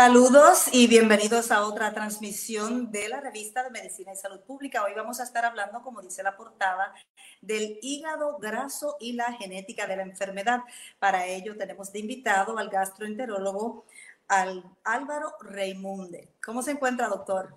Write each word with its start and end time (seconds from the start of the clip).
Saludos 0.00 0.70
y 0.72 0.86
bienvenidos 0.86 1.50
a 1.50 1.64
otra 1.64 1.92
transmisión 1.92 2.92
de 2.92 3.08
la 3.08 3.20
revista 3.20 3.64
de 3.64 3.70
Medicina 3.70 4.12
y 4.12 4.16
Salud 4.16 4.38
Pública. 4.46 4.84
Hoy 4.84 4.92
vamos 4.94 5.18
a 5.18 5.24
estar 5.24 5.44
hablando, 5.44 5.82
como 5.82 6.00
dice 6.00 6.22
la 6.22 6.36
portada, 6.36 6.94
del 7.42 7.80
hígado 7.82 8.38
graso 8.38 8.94
y 9.00 9.14
la 9.14 9.32
genética 9.32 9.88
de 9.88 9.96
la 9.96 10.04
enfermedad. 10.04 10.60
Para 11.00 11.26
ello 11.26 11.56
tenemos 11.56 11.92
de 11.92 11.98
invitado 11.98 12.58
al 12.58 12.68
gastroenterólogo 12.68 13.86
al 14.28 14.62
Álvaro 14.84 15.32
Reimunde. 15.40 16.28
¿Cómo 16.46 16.62
se 16.62 16.70
encuentra, 16.70 17.08
doctor? 17.08 17.56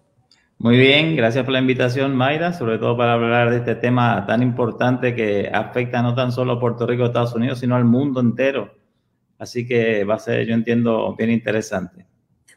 Muy 0.57 0.77
bien, 0.77 1.15
gracias 1.15 1.43
por 1.45 1.53
la 1.53 1.59
invitación, 1.59 2.15
Mayra, 2.15 2.53
sobre 2.53 2.79
todo 2.79 2.97
para 2.97 3.13
hablar 3.13 3.51
de 3.51 3.57
este 3.57 3.75
tema 3.75 4.25
tan 4.25 4.41
importante 4.41 5.13
que 5.13 5.47
afecta 5.53 6.01
no 6.01 6.15
tan 6.15 6.31
solo 6.31 6.53
a 6.53 6.59
Puerto 6.59 6.87
Rico, 6.87 7.05
Estados 7.05 7.35
Unidos, 7.35 7.59
sino 7.59 7.75
al 7.75 7.85
mundo 7.85 8.19
entero. 8.19 8.73
Así 9.37 9.67
que 9.67 10.03
va 10.05 10.15
a 10.15 10.19
ser, 10.19 10.47
yo 10.47 10.55
entiendo, 10.55 11.15
bien 11.15 11.29
interesante. 11.29 12.09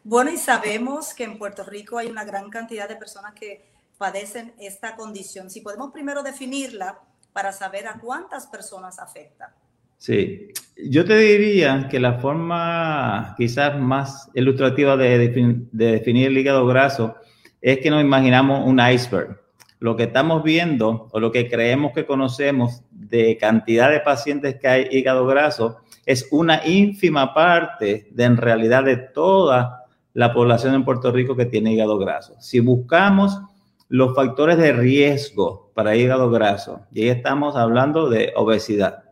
Bueno, 0.07 0.31
y 0.31 0.37
sabemos 0.37 1.15
que 1.15 1.25
en 1.25 1.39
Puerto 1.39 1.65
Rico 1.65 1.97
hay 1.97 2.09
una 2.09 2.25
gran 2.25 2.51
cantidad 2.51 2.87
de 2.87 2.97
personas 2.97 3.33
que 3.33 3.65
padecen 3.97 4.53
esta 4.61 4.97
condición. 4.97 5.49
Si 5.49 5.63
podemos 5.63 5.93
primero 5.93 6.23
definirla 6.23 6.99
para 7.33 7.53
saber 7.53 7.89
a 7.89 7.99
cuántas 7.99 8.47
personas 8.47 8.99
afecta. 8.99 9.55
Sí, 9.97 10.49
yo 10.77 11.07
te 11.07 11.17
diría 11.17 11.89
que 11.91 11.99
la 11.99 12.19
forma 12.19 13.35
quizás 13.39 13.81
más 13.81 14.31
ilustrativa 14.35 14.99
de, 14.99 15.31
definir 15.73 16.27
el 16.27 16.37
hígado 16.37 16.67
graso 16.67 17.17
es 17.63 17.79
que 17.79 17.89
nos 17.89 18.03
imaginamos 18.03 18.67
un 18.67 18.81
iceberg. 18.81 19.41
Lo 19.79 19.97
que 19.97 20.03
estamos 20.03 20.43
viendo 20.43 21.09
o 21.13 21.19
lo 21.19 21.33
que 21.33 21.49
creemos 21.49 21.93
que 21.93 22.05
conocemos 22.05 22.83
de 22.91 23.39
cantidad 23.39 23.91
de 23.91 24.01
pacientes 24.01 24.57
que 24.61 24.69
hay 24.69 24.89
hígado 24.91 25.27
graso 25.27 25.79
es 26.05 26.29
una 26.31 26.61
ínfima 26.67 27.33
parte 27.33 28.09
de 28.11 28.25
en 28.25 28.37
realidad 28.37 28.85
de 28.85 28.99
toda 28.99 29.84
la 30.15 30.33
población 30.33 30.75
en 30.75 30.85
Puerto 30.85 31.13
Rico 31.13 31.37
que 31.37 31.45
tiene 31.45 31.73
hígado 31.73 31.99
graso. 31.99 32.37
Si 32.41 32.61
buscamos 32.61 33.41
los 33.89 34.15
factores 34.15 34.57
de 34.57 34.73
riesgo 34.73 35.73
para 35.75 35.97
hígado 35.97 36.31
graso, 36.31 36.87
y 36.93 37.03
ahí 37.03 37.09
estamos 37.09 37.57
hablando 37.57 38.09
de 38.09 38.33
obesidad, 38.37 39.05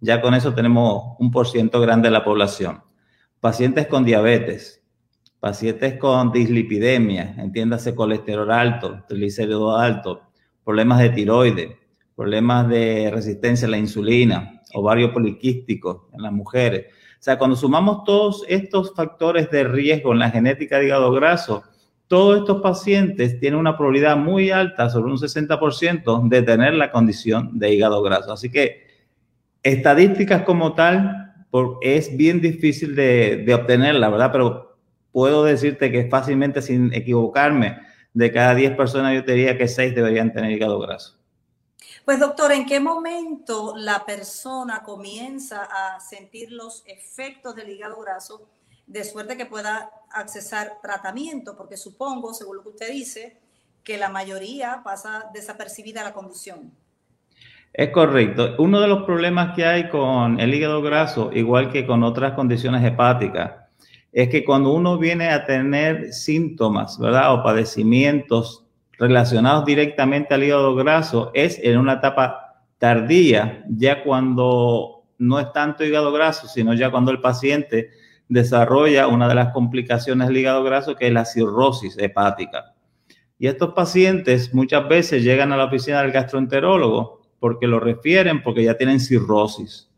ya 0.00 0.20
con 0.20 0.34
eso 0.34 0.52
tenemos 0.52 1.16
un 1.18 1.30
por 1.30 1.46
ciento 1.46 1.80
grande 1.80 2.08
de 2.08 2.12
la 2.12 2.24
población. 2.24 2.82
Pacientes 3.40 3.86
con 3.86 4.04
diabetes, 4.04 4.82
pacientes 5.38 5.98
con 5.98 6.32
dislipidemia, 6.32 7.36
entiéndase 7.38 7.94
colesterol 7.94 8.50
alto, 8.50 9.04
triglicéridos 9.08 9.80
alto, 9.80 10.22
problemas 10.64 10.98
de 10.98 11.10
tiroides, 11.10 11.76
problemas 12.16 12.68
de 12.68 13.10
resistencia 13.12 13.68
a 13.68 13.70
la 13.70 13.78
insulina, 13.78 14.62
ovario 14.74 15.12
poliquístico 15.12 16.08
en 16.12 16.22
las 16.22 16.32
mujeres, 16.32 16.86
sea, 17.24 17.38
cuando 17.38 17.56
sumamos 17.56 18.04
todos 18.04 18.44
estos 18.48 18.94
factores 18.94 19.50
de 19.50 19.64
riesgo 19.64 20.12
en 20.12 20.18
la 20.18 20.30
genética 20.30 20.78
de 20.78 20.84
hígado 20.84 21.10
graso, 21.10 21.64
todos 22.06 22.40
estos 22.40 22.60
pacientes 22.60 23.40
tienen 23.40 23.58
una 23.58 23.78
probabilidad 23.78 24.18
muy 24.18 24.50
alta, 24.50 24.90
sobre 24.90 25.10
un 25.10 25.16
60%, 25.16 26.28
de 26.28 26.42
tener 26.42 26.74
la 26.74 26.90
condición 26.90 27.58
de 27.58 27.72
hígado 27.72 28.02
graso. 28.02 28.30
Así 28.30 28.50
que 28.50 28.86
estadísticas 29.62 30.42
como 30.42 30.74
tal 30.74 31.32
es 31.80 32.14
bien 32.14 32.42
difícil 32.42 32.94
de, 32.94 33.42
de 33.46 33.54
obtener, 33.54 33.94
la 33.94 34.10
verdad, 34.10 34.30
pero 34.30 34.76
puedo 35.10 35.44
decirte 35.44 35.90
que 35.90 36.10
fácilmente, 36.10 36.60
sin 36.60 36.92
equivocarme, 36.92 37.78
de 38.12 38.32
cada 38.32 38.54
10 38.54 38.76
personas 38.76 39.14
yo 39.14 39.24
te 39.24 39.32
diría 39.32 39.56
que 39.56 39.66
6 39.66 39.94
deberían 39.94 40.30
tener 40.30 40.50
hígado 40.50 40.78
graso. 40.78 41.23
Pues 42.04 42.20
doctor, 42.20 42.52
¿en 42.52 42.66
qué 42.66 42.80
momento 42.80 43.74
la 43.78 44.04
persona 44.04 44.82
comienza 44.82 45.62
a 45.64 45.98
sentir 46.00 46.52
los 46.52 46.82
efectos 46.86 47.56
del 47.56 47.70
hígado 47.70 47.98
graso 47.98 48.46
de 48.86 49.04
suerte 49.04 49.38
que 49.38 49.46
pueda 49.46 49.90
accesar 50.10 50.80
tratamiento? 50.82 51.56
Porque 51.56 51.78
supongo, 51.78 52.34
según 52.34 52.56
lo 52.58 52.62
que 52.62 52.68
usted 52.68 52.92
dice, 52.92 53.38
que 53.82 53.96
la 53.96 54.10
mayoría 54.10 54.82
pasa 54.84 55.30
desapercibida 55.32 56.04
la 56.04 56.12
condición. 56.12 56.72
Es 57.72 57.88
correcto. 57.88 58.54
Uno 58.58 58.82
de 58.82 58.88
los 58.88 59.04
problemas 59.04 59.56
que 59.56 59.64
hay 59.64 59.88
con 59.88 60.38
el 60.38 60.52
hígado 60.52 60.82
graso, 60.82 61.30
igual 61.32 61.72
que 61.72 61.86
con 61.86 62.02
otras 62.02 62.34
condiciones 62.34 62.84
hepáticas, 62.84 63.52
es 64.12 64.28
que 64.28 64.44
cuando 64.44 64.74
uno 64.74 64.98
viene 64.98 65.30
a 65.30 65.46
tener 65.46 66.12
síntomas, 66.12 66.98
¿verdad? 66.98 67.32
O 67.32 67.42
padecimientos 67.42 68.63
relacionados 68.98 69.64
directamente 69.64 70.34
al 70.34 70.44
hígado 70.44 70.74
graso 70.74 71.30
es 71.34 71.58
en 71.62 71.78
una 71.78 71.94
etapa 71.94 72.62
tardía, 72.78 73.64
ya 73.68 74.02
cuando 74.02 75.04
no 75.18 75.40
es 75.40 75.52
tanto 75.52 75.84
hígado 75.84 76.12
graso, 76.12 76.48
sino 76.48 76.74
ya 76.74 76.90
cuando 76.90 77.10
el 77.10 77.20
paciente 77.20 77.90
desarrolla 78.28 79.06
una 79.06 79.28
de 79.28 79.34
las 79.34 79.52
complicaciones 79.52 80.28
del 80.28 80.38
hígado 80.38 80.62
graso, 80.64 80.96
que 80.96 81.06
es 81.06 81.12
la 81.12 81.24
cirrosis 81.24 81.96
hepática. 81.98 82.74
Y 83.38 83.46
estos 83.46 83.74
pacientes 83.74 84.54
muchas 84.54 84.88
veces 84.88 85.22
llegan 85.22 85.52
a 85.52 85.56
la 85.56 85.64
oficina 85.64 86.02
del 86.02 86.12
gastroenterólogo 86.12 87.22
porque 87.38 87.66
lo 87.66 87.80
refieren 87.80 88.42
porque 88.42 88.64
ya 88.64 88.76
tienen 88.76 89.00
cirrosis. 89.00 89.90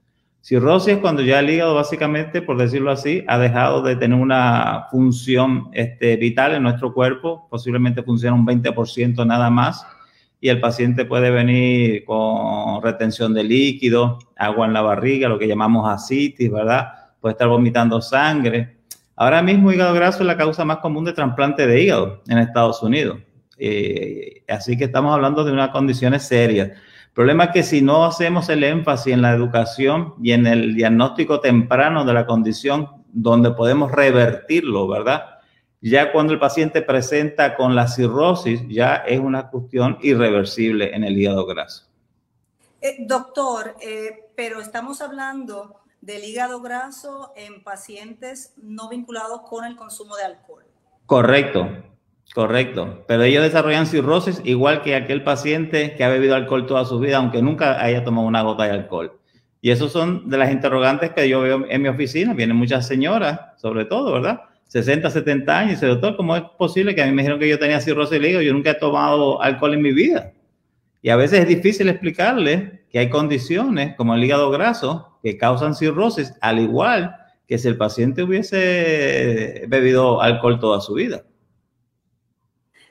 Cirrosis 0.46 0.94
es 0.94 0.98
cuando 0.98 1.22
ya 1.22 1.40
el 1.40 1.50
hígado 1.50 1.74
básicamente, 1.74 2.40
por 2.40 2.56
decirlo 2.56 2.92
así, 2.92 3.24
ha 3.26 3.36
dejado 3.36 3.82
de 3.82 3.96
tener 3.96 4.16
una 4.16 4.86
función 4.92 5.70
este, 5.72 6.16
vital 6.16 6.54
en 6.54 6.62
nuestro 6.62 6.94
cuerpo, 6.94 7.48
posiblemente 7.50 8.04
funciona 8.04 8.36
un 8.36 8.46
20% 8.46 9.26
nada 9.26 9.50
más, 9.50 9.84
y 10.40 10.48
el 10.48 10.60
paciente 10.60 11.04
puede 11.04 11.32
venir 11.32 12.04
con 12.04 12.80
retención 12.80 13.34
de 13.34 13.42
líquido, 13.42 14.20
agua 14.36 14.66
en 14.66 14.72
la 14.72 14.82
barriga, 14.82 15.28
lo 15.28 15.36
que 15.36 15.48
llamamos 15.48 15.84
asitis, 15.88 16.48
¿verdad? 16.48 16.90
Puede 17.20 17.32
estar 17.32 17.48
vomitando 17.48 18.00
sangre. 18.00 18.76
Ahora 19.16 19.42
mismo 19.42 19.72
hígado 19.72 19.94
graso 19.94 20.20
es 20.20 20.26
la 20.26 20.36
causa 20.36 20.64
más 20.64 20.76
común 20.76 21.06
de 21.06 21.12
trasplante 21.12 21.66
de 21.66 21.82
hígado 21.82 22.22
en 22.28 22.38
Estados 22.38 22.80
Unidos. 22.84 23.18
Eh, 23.58 24.44
así 24.46 24.76
que 24.76 24.84
estamos 24.84 25.12
hablando 25.12 25.42
de 25.42 25.50
unas 25.50 25.70
condiciones 25.70 26.22
serias 26.22 26.70
problema 27.16 27.44
es 27.44 27.50
que 27.50 27.62
si 27.62 27.80
no 27.80 28.04
hacemos 28.04 28.50
el 28.50 28.62
énfasis 28.62 29.14
en 29.14 29.22
la 29.22 29.32
educación 29.32 30.14
y 30.22 30.32
en 30.32 30.46
el 30.46 30.74
diagnóstico 30.74 31.40
temprano 31.40 32.04
de 32.04 32.12
la 32.12 32.26
condición, 32.26 32.90
donde 33.08 33.52
podemos 33.52 33.90
revertirlo, 33.90 34.86
¿verdad? 34.86 35.38
Ya 35.80 36.12
cuando 36.12 36.34
el 36.34 36.38
paciente 36.38 36.82
presenta 36.82 37.56
con 37.56 37.74
la 37.74 37.88
cirrosis, 37.88 38.60
ya 38.68 38.96
es 38.96 39.18
una 39.18 39.48
cuestión 39.48 39.96
irreversible 40.02 40.94
en 40.94 41.04
el 41.04 41.16
hígado 41.16 41.46
graso. 41.46 41.86
Eh, 42.82 42.96
doctor, 43.00 43.76
eh, 43.80 44.28
pero 44.36 44.60
estamos 44.60 45.00
hablando 45.00 45.80
del 46.02 46.22
hígado 46.22 46.60
graso 46.60 47.32
en 47.34 47.64
pacientes 47.64 48.52
no 48.58 48.90
vinculados 48.90 49.40
con 49.48 49.64
el 49.64 49.74
consumo 49.74 50.16
de 50.16 50.24
alcohol. 50.24 50.64
Correcto, 51.06 51.66
Correcto, 52.34 53.04
pero 53.08 53.22
ellos 53.22 53.42
desarrollan 53.42 53.86
cirrosis 53.86 54.42
igual 54.44 54.82
que 54.82 54.94
aquel 54.94 55.22
paciente 55.22 55.94
que 55.94 56.04
ha 56.04 56.08
bebido 56.08 56.34
alcohol 56.34 56.66
toda 56.66 56.84
su 56.84 56.98
vida, 56.98 57.16
aunque 57.16 57.40
nunca 57.40 57.82
haya 57.82 58.04
tomado 58.04 58.26
una 58.26 58.42
gota 58.42 58.64
de 58.64 58.72
alcohol. 58.72 59.18
Y 59.60 59.70
esos 59.70 59.90
son 59.90 60.28
de 60.28 60.36
las 60.36 60.52
interrogantes 60.52 61.10
que 61.12 61.28
yo 61.28 61.40
veo 61.40 61.64
en 61.68 61.82
mi 61.82 61.88
oficina. 61.88 62.34
Vienen 62.34 62.56
muchas 62.56 62.86
señoras, 62.86 63.40
sobre 63.56 63.84
todo, 63.84 64.12
¿verdad? 64.12 64.42
60, 64.68 65.10
70 65.10 65.58
años. 65.58 65.72
Y 65.72 65.74
dice, 65.74 65.86
doctor, 65.86 66.16
¿cómo 66.16 66.36
es 66.36 66.42
posible 66.58 66.94
que 66.94 67.02
a 67.02 67.06
mí 67.06 67.12
me 67.12 67.22
dijeron 67.22 67.40
que 67.40 67.48
yo 67.48 67.58
tenía 67.58 67.80
cirrosis 67.80 68.20
de 68.20 68.28
hígado? 68.28 68.42
Yo 68.42 68.52
nunca 68.52 68.70
he 68.70 68.74
tomado 68.74 69.40
alcohol 69.42 69.74
en 69.74 69.82
mi 69.82 69.92
vida. 69.92 70.32
Y 71.02 71.10
a 71.10 71.16
veces 71.16 71.40
es 71.40 71.48
difícil 71.48 71.88
explicarle 71.88 72.84
que 72.90 72.98
hay 72.98 73.08
condiciones 73.08 73.96
como 73.96 74.14
el 74.14 74.22
hígado 74.22 74.50
graso 74.50 75.18
que 75.22 75.36
causan 75.36 75.74
cirrosis, 75.74 76.34
al 76.40 76.58
igual 76.58 77.16
que 77.48 77.58
si 77.58 77.68
el 77.68 77.76
paciente 77.76 78.22
hubiese 78.22 79.64
bebido 79.68 80.20
alcohol 80.20 80.58
toda 80.58 80.80
su 80.80 80.94
vida. 80.94 81.24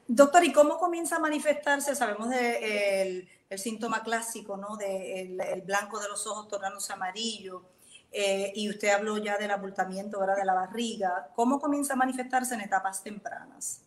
Doctor, 0.07 0.44
¿y 0.44 0.52
cómo 0.52 0.78
comienza 0.78 1.16
a 1.16 1.19
manifestarse? 1.19 1.96
Sabemos 1.96 2.30
del 2.30 3.28
el 3.50 3.60
síntoma 3.60 4.04
clásico, 4.04 4.57
¿no? 4.57 4.75
De 4.78 5.22
el, 5.22 5.62
blanco 5.62 6.00
de 6.00 6.07
los 6.10 6.25
ojos 6.28 6.48
tornándose 6.48 6.94
amarillo. 6.94 7.63
Eh, 8.12 8.54
y 8.56 8.69
usted 8.69 8.90
habló 8.90 9.18
ya 9.18 9.38
del 9.38 9.52
abultamiento, 9.52 10.19
¿verdad? 10.19 10.38
De 10.38 10.46
la 10.46 10.54
barriga. 10.54 11.30
¿Cómo 11.36 11.60
comienza 11.60 11.94
a 11.94 11.98
manifestarse 11.98 12.54
en 12.54 12.62
etapas 12.62 13.04
tempranas? 13.04 13.81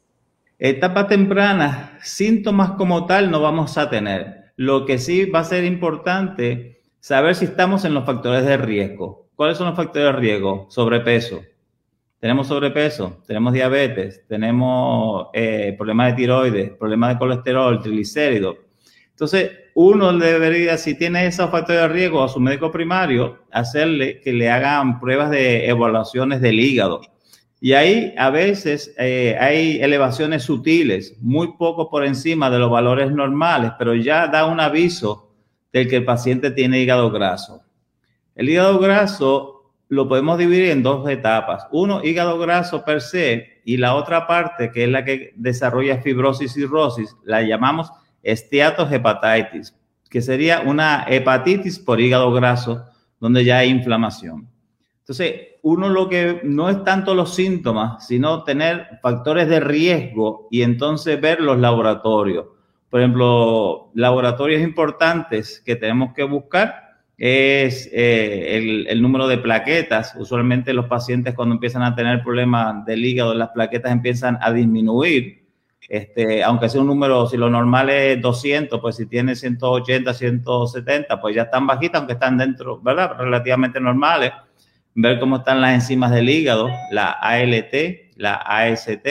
Etapas 0.58 1.06
tempranas, 1.06 1.90
síntomas 2.02 2.72
como 2.72 3.06
tal 3.06 3.30
no 3.30 3.40
vamos 3.40 3.78
a 3.78 3.88
tener. 3.88 4.52
Lo 4.56 4.86
que 4.86 4.98
sí 4.98 5.24
va 5.26 5.40
a 5.40 5.44
ser 5.44 5.64
importante 5.64 6.82
saber 7.00 7.36
si 7.36 7.44
estamos 7.44 7.84
en 7.84 7.94
los 7.94 8.04
factores 8.04 8.44
de 8.44 8.56
riesgo. 8.56 9.28
¿Cuáles 9.36 9.56
son 9.56 9.68
los 9.68 9.76
factores 9.76 10.12
de 10.12 10.20
riesgo? 10.20 10.66
Sobrepeso, 10.68 11.42
tenemos 12.20 12.48
sobrepeso, 12.48 13.22
tenemos 13.26 13.52
diabetes, 13.52 14.24
tenemos 14.26 15.28
eh, 15.32 15.74
problemas 15.76 16.08
de 16.08 16.16
tiroides, 16.16 16.70
problemas 16.72 17.14
de 17.14 17.18
colesterol, 17.18 17.80
triglicéridos. 17.80 18.56
Entonces, 19.10 19.50
uno 19.74 20.12
debería, 20.12 20.76
si 20.78 20.96
tiene 20.96 21.26
esos 21.26 21.50
factores 21.50 21.82
de 21.82 21.88
riesgo 21.88 22.22
a 22.22 22.28
su 22.28 22.40
médico 22.40 22.72
primario, 22.72 23.38
hacerle 23.52 24.20
que 24.20 24.32
le 24.32 24.50
hagan 24.50 24.98
pruebas 24.98 25.30
de 25.30 25.68
evaluaciones 25.68 26.40
del 26.40 26.58
hígado. 26.58 27.00
Y 27.60 27.72
ahí 27.72 28.14
a 28.16 28.30
veces 28.30 28.94
eh, 28.98 29.36
hay 29.40 29.80
elevaciones 29.80 30.44
sutiles, 30.44 31.16
muy 31.20 31.56
poco 31.56 31.90
por 31.90 32.04
encima 32.04 32.50
de 32.50 32.58
los 32.58 32.70
valores 32.70 33.10
normales, 33.12 33.72
pero 33.78 33.94
ya 33.94 34.28
da 34.28 34.46
un 34.46 34.60
aviso 34.60 35.32
del 35.72 35.88
que 35.88 35.96
el 35.96 36.04
paciente 36.04 36.50
tiene 36.50 36.80
hígado 36.80 37.10
graso. 37.10 37.62
El 38.34 38.48
hígado 38.48 38.78
graso 38.78 39.57
lo 39.88 40.08
podemos 40.08 40.38
dividir 40.38 40.70
en 40.70 40.82
dos 40.82 41.08
etapas. 41.08 41.66
Uno, 41.70 42.02
hígado 42.04 42.38
graso 42.38 42.84
per 42.84 43.00
se, 43.00 43.60
y 43.64 43.76
la 43.76 43.94
otra 43.94 44.26
parte, 44.26 44.70
que 44.70 44.84
es 44.84 44.90
la 44.90 45.04
que 45.04 45.32
desarrolla 45.36 46.02
fibrosis 46.02 46.56
y 46.56 46.60
cirrosis, 46.60 47.16
la 47.24 47.42
llamamos 47.42 47.90
esteatohepatitis, 48.22 49.74
que 50.10 50.20
sería 50.20 50.60
una 50.60 51.04
hepatitis 51.08 51.78
por 51.78 52.00
hígado 52.00 52.32
graso, 52.32 52.84
donde 53.20 53.44
ya 53.44 53.58
hay 53.58 53.70
inflamación. 53.70 54.48
Entonces, 55.00 55.34
uno 55.62 55.88
lo 55.88 56.08
que 56.08 56.40
no 56.44 56.68
es 56.68 56.84
tanto 56.84 57.14
los 57.14 57.34
síntomas, 57.34 58.06
sino 58.06 58.44
tener 58.44 58.98
factores 59.02 59.48
de 59.48 59.60
riesgo 59.60 60.48
y 60.50 60.62
entonces 60.62 61.20
ver 61.20 61.40
los 61.40 61.58
laboratorios. 61.58 62.46
Por 62.90 63.00
ejemplo, 63.00 63.90
laboratorios 63.94 64.62
importantes 64.62 65.62
que 65.64 65.76
tenemos 65.76 66.12
que 66.14 66.24
buscar 66.24 66.87
es 67.18 67.90
eh, 67.92 68.86
el, 68.88 69.02
número 69.02 69.26
de 69.26 69.38
plaquetas. 69.38 70.14
Usualmente 70.16 70.72
los 70.72 70.86
pacientes 70.86 71.34
cuando 71.34 71.56
empiezan 71.56 71.82
a 71.82 71.96
tener 71.96 72.22
problemas 72.22 72.86
del 72.86 73.04
hígado, 73.04 73.34
las 73.34 73.48
plaquetas 73.48 73.90
empiezan 73.90 74.38
a 74.40 74.52
disminuir. 74.52 75.44
Este, 75.88 76.44
aunque 76.44 76.68
sea 76.68 76.80
un 76.80 76.86
número, 76.86 77.26
si 77.26 77.36
lo 77.36 77.50
normal 77.50 77.90
es 77.90 78.20
200, 78.22 78.80
pues 78.80 78.96
si 78.96 79.06
tiene 79.06 79.34
180, 79.34 80.14
170, 80.14 81.20
pues 81.20 81.34
ya 81.34 81.42
están 81.42 81.66
bajitas, 81.66 81.98
aunque 81.98 82.12
están 82.12 82.38
dentro, 82.38 82.80
¿verdad? 82.80 83.16
Relativamente 83.18 83.80
normales. 83.80 84.32
Ver 84.94 85.18
cómo 85.18 85.38
están 85.38 85.60
las 85.60 85.74
enzimas 85.74 86.12
del 86.12 86.28
hígado, 86.28 86.68
la 86.92 87.10
ALT, 87.10 87.74
la 88.16 88.34
AST, 88.34 89.06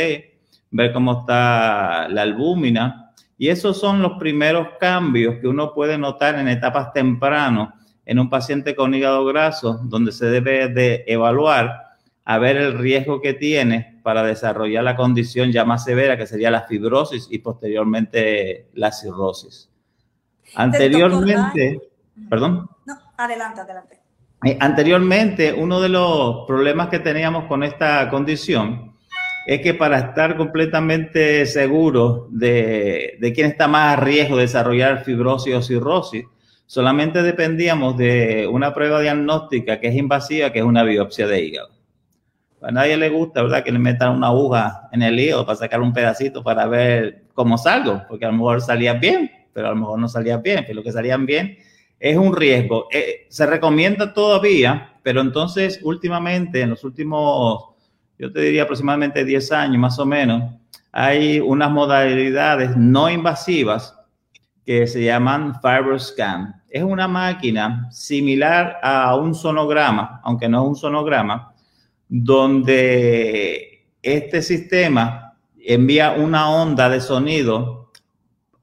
ver 0.72 0.94
cómo 0.94 1.22
está 1.22 2.08
la 2.10 2.22
albúmina. 2.22 3.12
Y 3.38 3.50
esos 3.50 3.80
son 3.80 4.02
los 4.02 4.14
primeros 4.14 4.70
cambios 4.80 5.36
que 5.42 5.48
uno 5.48 5.74
puede 5.74 5.98
notar 5.98 6.36
en 6.36 6.48
etapas 6.48 6.94
tempranas 6.94 7.77
en 8.08 8.20
un 8.20 8.30
paciente 8.30 8.74
con 8.74 8.96
hígado 8.96 9.26
graso, 9.26 9.82
donde 9.84 10.14
se 10.14 10.28
debe 10.28 10.70
de 10.70 11.04
evaluar 11.08 11.88
a 12.24 12.38
ver 12.38 12.56
el 12.56 12.78
riesgo 12.78 13.22
que 13.22 13.34
tiene 13.34 14.00
para 14.02 14.24
desarrollar 14.24 14.86
la 14.86 14.96
condición 14.96 15.52
ya 15.52 15.66
más 15.66 15.84
severa, 15.84 16.18
que 16.18 16.26
sería 16.26 16.50
la 16.50 16.62
fibrosis 16.62 17.28
y 17.30 17.40
posteriormente 17.40 18.68
la 18.76 18.94
cirrosis. 18.94 19.70
Anteriormente, 20.56 21.82
perdón. 22.30 22.70
No, 22.86 22.98
adelante, 23.18 23.62
adelante. 23.62 24.00
Eh, 24.46 24.58
anteriormente, 24.58 25.52
uno 25.52 25.82
de 25.82 25.90
los 25.90 26.48
problemas 26.48 26.88
que 26.88 27.00
teníamos 27.00 27.44
con 27.46 27.62
esta 27.62 28.10
condición 28.10 28.96
es 29.46 29.62
que 29.62 29.74
para 29.74 30.00
estar 30.00 30.38
completamente 30.38 31.46
seguro 31.46 32.28
de, 32.30 33.18
de 33.20 33.34
quién 33.34 33.48
está 33.48 33.68
más 33.68 33.98
a 33.98 34.02
riesgo 34.02 34.38
de 34.38 34.44
desarrollar 34.44 35.04
fibrosis 35.04 35.56
o 35.56 35.62
cirrosis, 35.62 36.26
solamente 36.68 37.24
dependíamos 37.24 37.98
de 37.98 38.46
una 38.46 38.74
prueba 38.74 39.02
diagnóstica 39.02 39.80
que 39.80 39.88
es 39.88 39.96
invasiva, 39.96 40.52
que 40.52 40.60
es 40.60 40.66
una 40.66 40.84
biopsia 40.84 41.26
de 41.26 41.44
hígado. 41.44 41.70
A 42.62 42.72
nadie 42.72 42.98
le 42.98 43.10
gusta, 43.10 43.42
¿verdad?, 43.42 43.64
que 43.64 43.72
le 43.72 43.80
metan 43.80 44.16
una 44.16 44.28
aguja 44.28 44.90
en 44.92 45.02
el 45.02 45.20
hígado 45.20 45.46
para 45.46 45.58
sacar 45.58 45.82
un 45.82 45.94
pedacito 45.94 46.44
para 46.44 46.66
ver 46.68 47.24
cómo 47.34 47.58
salgo, 47.58 48.04
porque 48.08 48.26
a 48.26 48.28
lo 48.30 48.34
mejor 48.34 48.62
salía 48.62 48.94
bien, 48.94 49.32
pero 49.54 49.68
a 49.68 49.70
lo 49.72 49.78
mejor 49.78 50.00
no 50.00 50.10
salía 50.10 50.38
bien, 50.38 50.64
pero 50.68 50.76
lo 50.76 50.84
que 50.84 50.92
salían 50.92 51.26
bien 51.26 51.58
es 52.00 52.18
un 52.18 52.36
riesgo. 52.36 52.88
Eh, 52.92 53.28
se 53.30 53.46
recomienda 53.46 54.14
todavía, 54.14 54.94
pero 55.04 55.22
entonces 55.22 55.80
últimamente, 55.84 56.62
en 56.62 56.72
los 56.72 56.84
últimos, 56.84 57.76
yo 58.20 58.32
te 58.32 58.42
diría 58.42 58.64
aproximadamente 58.64 59.24
10 59.24 59.52
años 59.54 59.80
más 59.80 59.98
o 60.00 60.06
menos, 60.06 60.54
hay 60.92 61.40
unas 61.40 61.72
modalidades 61.72 62.76
no 62.76 63.10
invasivas 63.10 63.97
que 64.68 64.86
se 64.86 65.02
llaman 65.02 65.62
FibroScan. 65.62 66.62
Es 66.70 66.84
una 66.84 67.08
máquina 67.08 67.88
similar 67.90 68.78
a 68.84 69.16
un 69.16 69.34
sonograma, 69.34 70.20
aunque 70.26 70.50
no 70.50 70.62
es 70.62 70.68
un 70.68 70.76
sonograma, 70.76 71.54
donde 72.10 73.88
este 74.02 74.42
sistema 74.42 75.38
envía 75.58 76.12
una 76.12 76.50
onda 76.50 76.90
de 76.90 77.00
sonido 77.00 77.94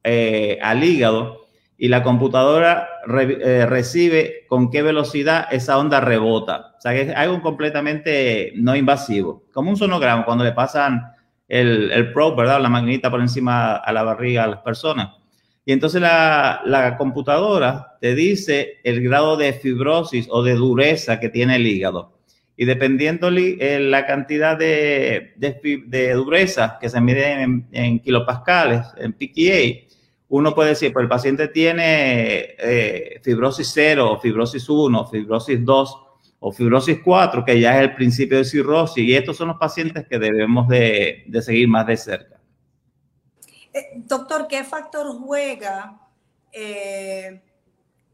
eh, 0.02 0.58
al 0.60 0.84
hígado 0.84 1.46
y 1.78 1.88
la 1.88 2.02
computadora 2.02 2.86
eh, 3.06 3.64
recibe 3.66 4.44
con 4.46 4.70
qué 4.70 4.82
velocidad 4.82 5.46
esa 5.52 5.78
onda 5.78 6.02
rebota. 6.02 6.74
O 6.76 6.80
sea, 6.82 6.92
que 6.92 7.00
es 7.00 7.16
algo 7.16 7.40
completamente 7.40 8.52
no 8.56 8.76
invasivo, 8.76 9.44
como 9.54 9.70
un 9.70 9.78
sonograma 9.78 10.26
cuando 10.26 10.44
le 10.44 10.52
pasan 10.52 11.14
el, 11.48 11.90
el 11.92 12.12
probe, 12.12 12.42
¿verdad? 12.42 12.60
La 12.60 12.68
magneta 12.68 13.10
por 13.10 13.22
encima 13.22 13.76
a 13.76 13.90
la 13.90 14.02
barriga 14.02 14.44
a 14.44 14.48
las 14.48 14.60
personas. 14.60 15.23
Y 15.66 15.72
entonces 15.72 16.00
la, 16.00 16.94
computadora 16.98 17.96
te 18.00 18.14
dice 18.14 18.80
el 18.84 19.02
grado 19.02 19.36
de 19.36 19.52
fibrosis 19.54 20.26
o 20.30 20.42
de 20.42 20.54
dureza 20.54 21.18
que 21.18 21.30
tiene 21.30 21.56
el 21.56 21.66
hígado. 21.66 22.12
Y 22.56 22.66
dependiendo 22.66 23.30
eh, 23.30 23.80
la 23.80 24.06
cantidad 24.06 24.56
de, 24.56 25.32
de, 25.36 26.12
dureza 26.12 26.78
que 26.80 26.88
se 26.88 27.00
mide 27.00 27.42
en, 27.72 27.98
kilopascales, 28.00 28.86
en 28.98 29.12
PKA, 29.14 29.88
uno 30.28 30.54
puede 30.54 30.70
decir, 30.70 30.92
pues 30.92 31.04
el 31.04 31.08
paciente 31.08 31.48
tiene 31.48 32.54
eh, 32.58 33.20
fibrosis 33.22 33.70
0, 33.72 34.20
fibrosis 34.22 34.68
1, 34.68 35.06
fibrosis 35.06 35.64
2 35.64 35.96
o 36.40 36.52
fibrosis 36.52 36.98
4, 37.02 37.44
que 37.44 37.58
ya 37.58 37.76
es 37.76 37.88
el 37.88 37.94
principio 37.94 38.38
de 38.38 38.44
cirrosis. 38.44 39.02
Y 39.02 39.14
estos 39.14 39.36
son 39.36 39.48
los 39.48 39.56
pacientes 39.56 40.06
que 40.06 40.18
debemos 40.18 40.68
de 40.68 41.24
seguir 41.40 41.68
más 41.68 41.86
de 41.86 41.96
cerca. 41.96 42.33
Eh, 43.74 43.90
doctor, 43.96 44.46
¿qué 44.46 44.62
factor 44.62 45.06
juega 45.18 45.98
eh, 46.52 47.42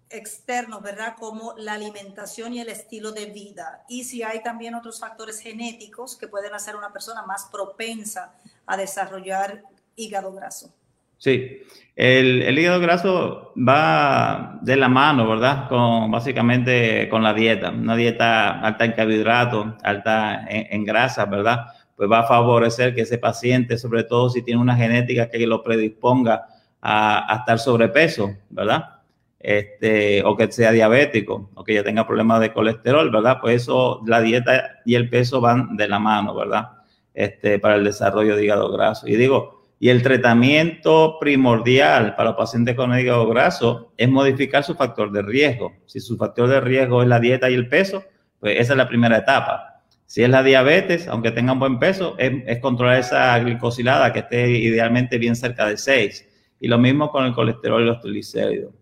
externos, 0.08 0.82
verdad? 0.82 1.16
Como 1.18 1.54
la 1.58 1.74
alimentación 1.74 2.54
y 2.54 2.60
el 2.60 2.70
estilo 2.70 3.12
de 3.12 3.26
vida. 3.26 3.84
Y 3.86 4.04
si 4.04 4.22
hay 4.22 4.42
también 4.42 4.74
otros 4.74 4.98
factores 4.98 5.38
genéticos 5.38 6.16
que 6.16 6.28
pueden 6.28 6.54
hacer 6.54 6.76
una 6.76 6.92
persona 6.94 7.22
más 7.26 7.50
propensa 7.52 8.32
a 8.64 8.78
desarrollar 8.78 9.62
hígado 9.96 10.32
graso. 10.32 10.72
Sí, 11.18 11.58
el, 11.94 12.58
hígado 12.58 12.80
graso 12.80 13.52
va 13.54 14.58
de 14.62 14.76
la 14.76 14.88
mano, 14.88 15.28
¿verdad? 15.28 15.68
Con 15.68 16.10
básicamente 16.10 17.10
con 17.10 17.22
la 17.22 17.34
dieta, 17.34 17.68
una 17.68 17.94
dieta 17.94 18.60
alta 18.60 18.86
en 18.86 18.92
carbohidratos, 18.92 19.74
alta 19.82 20.46
en, 20.48 20.68
en 20.70 20.84
grasa, 20.86 21.26
¿verdad? 21.26 21.66
Pues 22.00 22.10
va 22.10 22.20
a 22.20 22.26
favorecer 22.26 22.94
que 22.94 23.02
ese 23.02 23.18
paciente, 23.18 23.76
sobre 23.76 24.04
todo 24.04 24.30
si 24.30 24.40
tiene 24.40 24.58
una 24.58 24.74
genética 24.74 25.28
que 25.28 25.46
lo 25.46 25.62
predisponga 25.62 26.46
a, 26.80 27.36
estar 27.40 27.58
sobrepeso, 27.58 28.36
¿verdad? 28.48 29.00
Este, 29.38 30.22
o 30.24 30.34
que 30.34 30.50
sea 30.50 30.72
diabético, 30.72 31.50
o 31.52 31.62
que 31.62 31.74
ya 31.74 31.84
tenga 31.84 32.06
problemas 32.06 32.40
de 32.40 32.54
colesterol, 32.54 33.10
¿verdad? 33.10 33.36
Pues 33.42 33.64
eso, 33.64 34.00
la 34.06 34.22
dieta 34.22 34.80
y 34.86 34.94
el 34.94 35.10
peso 35.10 35.42
van 35.42 35.76
de 35.76 35.88
la 35.88 35.98
mano, 35.98 36.34
¿verdad? 36.34 36.70
Este, 37.12 37.58
para 37.58 37.74
el 37.74 37.84
desarrollo 37.84 38.34
de 38.34 38.44
hígado 38.44 38.72
graso. 38.72 39.06
Y 39.06 39.16
digo, 39.16 39.60
y 39.78 39.90
el 39.90 40.02
tratamiento 40.02 41.18
primordial 41.20 42.16
para 42.16 42.30
los 42.30 42.38
pacientes 42.38 42.76
con 42.76 42.98
hígado 42.98 43.28
graso 43.28 43.92
es 43.98 44.08
modificar 44.08 44.64
su 44.64 44.74
factor 44.74 45.12
de 45.12 45.20
riesgo. 45.20 45.74
Si 45.84 46.00
su 46.00 46.16
factor 46.16 46.48
de 46.48 46.62
riesgo 46.62 47.02
es 47.02 47.08
la 47.08 47.20
dieta 47.20 47.50
y 47.50 47.52
el 47.52 47.68
peso, 47.68 48.02
pues 48.38 48.58
esa 48.58 48.72
es 48.72 48.76
la 48.78 48.88
primera 48.88 49.18
etapa. 49.18 49.69
Si 50.10 50.24
es 50.24 50.28
la 50.28 50.42
diabetes, 50.42 51.06
aunque 51.06 51.30
tengan 51.30 51.60
buen 51.60 51.78
peso, 51.78 52.16
es, 52.18 52.58
controlar 52.58 52.98
esa 52.98 53.38
glicosilada 53.38 54.12
que 54.12 54.18
esté 54.18 54.50
idealmente 54.50 55.18
bien 55.18 55.36
cerca 55.36 55.66
de 55.66 55.76
6. 55.76 56.28
Y 56.58 56.66
lo 56.66 56.78
mismo 56.78 57.12
con 57.12 57.26
el 57.26 57.32
colesterol 57.32 57.80
y 57.80 57.84
los 57.84 58.00
triglicéridos. 58.00 58.74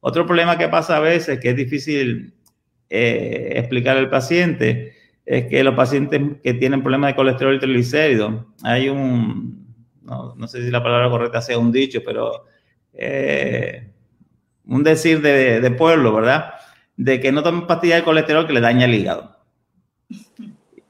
Otro 0.00 0.24
problema 0.24 0.56
que 0.56 0.68
pasa 0.68 0.96
a 0.96 1.00
veces, 1.00 1.38
que 1.38 1.50
es 1.50 1.56
difícil 1.56 2.32
eh, 2.88 3.52
explicar 3.56 3.98
al 3.98 4.08
paciente, 4.08 4.94
es 5.26 5.44
que 5.48 5.62
los 5.62 5.74
pacientes 5.74 6.22
que 6.42 6.54
tienen 6.54 6.80
problemas 6.80 7.10
de 7.10 7.16
colesterol 7.16 7.56
y 7.56 7.58
triglicéridos, 7.58 8.32
hay 8.62 8.88
un, 8.88 9.66
no, 10.02 10.48
sé 10.48 10.64
si 10.64 10.70
la 10.70 10.82
palabra 10.82 11.10
correcta 11.10 11.42
sea 11.42 11.58
un 11.58 11.72
dicho, 11.72 12.00
pero 12.02 12.46
eh, 12.94 13.90
un 14.64 14.82
decir 14.82 15.20
de, 15.20 15.60
de 15.60 15.70
pueblo, 15.72 16.14
¿verdad? 16.14 16.54
De 16.96 17.20
que 17.20 17.32
no 17.32 17.42
tomen 17.42 17.66
pastillas 17.66 17.98
de 17.98 18.04
colesterol 18.04 18.46
que 18.46 18.54
le 18.54 18.62
daña 18.62 18.86
el 18.86 18.94
hígado. 18.94 19.33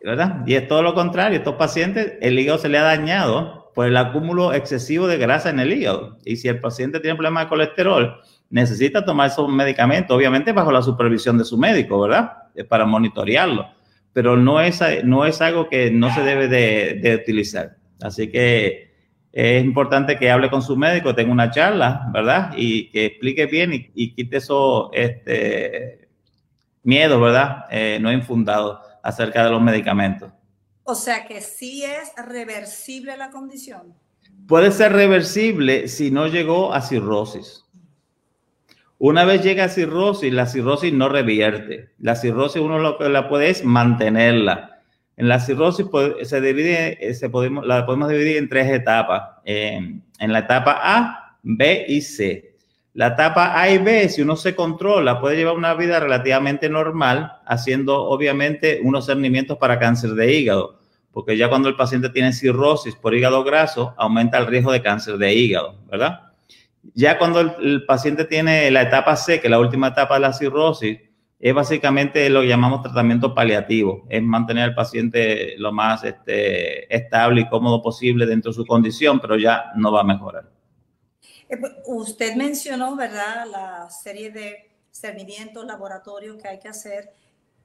¿Verdad? 0.04 0.42
Y 0.46 0.54
es 0.54 0.68
todo 0.68 0.82
lo 0.82 0.94
contrario, 0.94 1.38
estos 1.38 1.54
pacientes, 1.54 2.14
el 2.20 2.38
hígado 2.38 2.58
se 2.58 2.68
le 2.68 2.76
ha 2.76 2.82
dañado 2.82 3.72
por 3.74 3.86
el 3.86 3.96
acúmulo 3.96 4.52
excesivo 4.52 5.06
de 5.06 5.16
grasa 5.16 5.48
en 5.48 5.58
el 5.58 5.72
hígado. 5.72 6.18
Y 6.24 6.36
si 6.36 6.46
el 6.46 6.60
paciente 6.60 7.00
tiene 7.00 7.16
problemas 7.16 7.44
de 7.44 7.48
colesterol, 7.48 8.20
necesita 8.50 9.04
tomar 9.04 9.28
esos 9.28 9.48
medicamentos, 9.48 10.14
obviamente 10.14 10.52
bajo 10.52 10.70
la 10.70 10.82
supervisión 10.82 11.38
de 11.38 11.44
su 11.44 11.56
médico, 11.56 11.98
¿verdad? 12.00 12.32
Para 12.68 12.84
monitorearlo. 12.84 13.66
pero 14.12 14.36
no 14.36 14.60
es, 14.60 14.80
no 15.04 15.24
es 15.24 15.40
algo 15.40 15.68
que 15.68 15.90
no 15.90 16.14
se 16.14 16.20
debe 16.20 16.46
de, 16.48 17.00
de 17.02 17.16
utilizar. 17.16 17.76
Así 18.00 18.30
que 18.30 18.92
es 19.32 19.64
importante 19.64 20.16
que 20.18 20.30
hable 20.30 20.50
con 20.50 20.62
su 20.62 20.76
médico, 20.76 21.14
tenga 21.14 21.32
una 21.32 21.50
charla, 21.50 22.08
¿verdad? 22.12 22.52
Y 22.56 22.90
que 22.90 23.06
explique 23.06 23.46
bien 23.46 23.90
y, 23.94 24.14
quite 24.14 24.36
esos 24.36 24.90
este, 24.92 26.08
miedos, 26.84 27.20
¿verdad? 27.20 27.64
Eh, 27.70 27.98
no 28.00 28.12
infundados 28.12 28.78
acerca 29.04 29.44
de 29.44 29.50
los 29.50 29.62
medicamentos. 29.62 30.32
O 30.82 30.94
sea 30.94 31.26
que 31.26 31.40
sí 31.40 31.84
es 31.84 32.12
reversible 32.26 33.16
la 33.16 33.30
condición. 33.30 33.94
Puede 34.48 34.72
ser 34.72 34.92
reversible 34.92 35.86
si 35.88 36.10
no 36.10 36.26
llegó 36.26 36.74
a 36.74 36.80
cirrosis. 36.80 37.64
Una 38.98 39.24
vez 39.24 39.42
llega 39.42 39.64
a 39.64 39.68
cirrosis, 39.68 40.32
la 40.32 40.46
cirrosis 40.46 40.92
no 40.92 41.08
revierte. 41.08 41.90
La 41.98 42.16
cirrosis 42.16 42.60
uno 42.60 42.78
lo 42.78 42.98
que 42.98 43.08
la 43.08 43.28
puede 43.28 43.50
es 43.50 43.64
mantenerla 43.64 44.74
en 45.16 45.28
la 45.28 45.38
cirrosis 45.38 45.86
se 46.22 46.40
divide, 46.40 46.98
eh, 47.00 47.14
se 47.14 47.28
podemos, 47.30 47.64
la 47.66 47.86
podemos 47.86 48.08
dividir 48.08 48.36
en 48.36 48.48
tres 48.48 48.70
etapas. 48.70 49.22
en 49.44 50.02
la 50.18 50.38
etapa 50.38 50.80
A, 50.82 51.38
B 51.42 51.84
y 51.88 52.00
C. 52.00 52.53
La 52.94 53.08
etapa 53.08 53.60
A 53.60 53.68
y 53.70 53.78
B, 53.78 54.08
si 54.08 54.22
uno 54.22 54.36
se 54.36 54.54
controla, 54.54 55.20
puede 55.20 55.36
llevar 55.36 55.56
una 55.56 55.74
vida 55.74 55.98
relativamente 55.98 56.68
normal, 56.68 57.40
haciendo 57.44 58.04
obviamente 58.04 58.78
unos 58.84 59.06
cernimientos 59.06 59.58
para 59.58 59.80
cáncer 59.80 60.10
de 60.10 60.32
hígado, 60.32 60.78
porque 61.10 61.36
ya 61.36 61.48
cuando 61.48 61.68
el 61.68 61.74
paciente 61.74 62.08
tiene 62.10 62.32
cirrosis 62.32 62.94
por 62.94 63.12
hígado 63.12 63.42
graso, 63.42 63.94
aumenta 63.96 64.38
el 64.38 64.46
riesgo 64.46 64.70
de 64.70 64.80
cáncer 64.80 65.18
de 65.18 65.34
hígado, 65.34 65.76
¿verdad? 65.90 66.20
Ya 66.94 67.18
cuando 67.18 67.40
el 67.40 67.84
paciente 67.84 68.26
tiene 68.26 68.70
la 68.70 68.82
etapa 68.82 69.16
C, 69.16 69.40
que 69.40 69.48
es 69.48 69.50
la 69.50 69.58
última 69.58 69.88
etapa 69.88 70.14
de 70.14 70.20
la 70.20 70.32
cirrosis, 70.32 70.96
es 71.40 71.52
básicamente 71.52 72.30
lo 72.30 72.42
que 72.42 72.48
llamamos 72.48 72.82
tratamiento 72.82 73.34
paliativo, 73.34 74.06
es 74.08 74.22
mantener 74.22 74.62
al 74.62 74.74
paciente 74.76 75.56
lo 75.58 75.72
más 75.72 76.04
este, 76.04 76.94
estable 76.94 77.40
y 77.40 77.48
cómodo 77.48 77.82
posible 77.82 78.24
dentro 78.24 78.52
de 78.52 78.54
su 78.54 78.64
condición, 78.64 79.18
pero 79.18 79.36
ya 79.36 79.72
no 79.74 79.90
va 79.90 80.02
a 80.02 80.04
mejorar. 80.04 80.53
Eh, 81.48 81.56
pues, 81.56 81.72
usted 81.86 82.34
mencionó, 82.36 82.96
¿verdad?, 82.96 83.46
la 83.50 83.90
serie 83.90 84.30
de 84.30 84.70
cernimientos 84.90 85.64
laboratorios 85.64 86.40
que 86.40 86.48
hay 86.48 86.58
que 86.58 86.68
hacer 86.68 87.12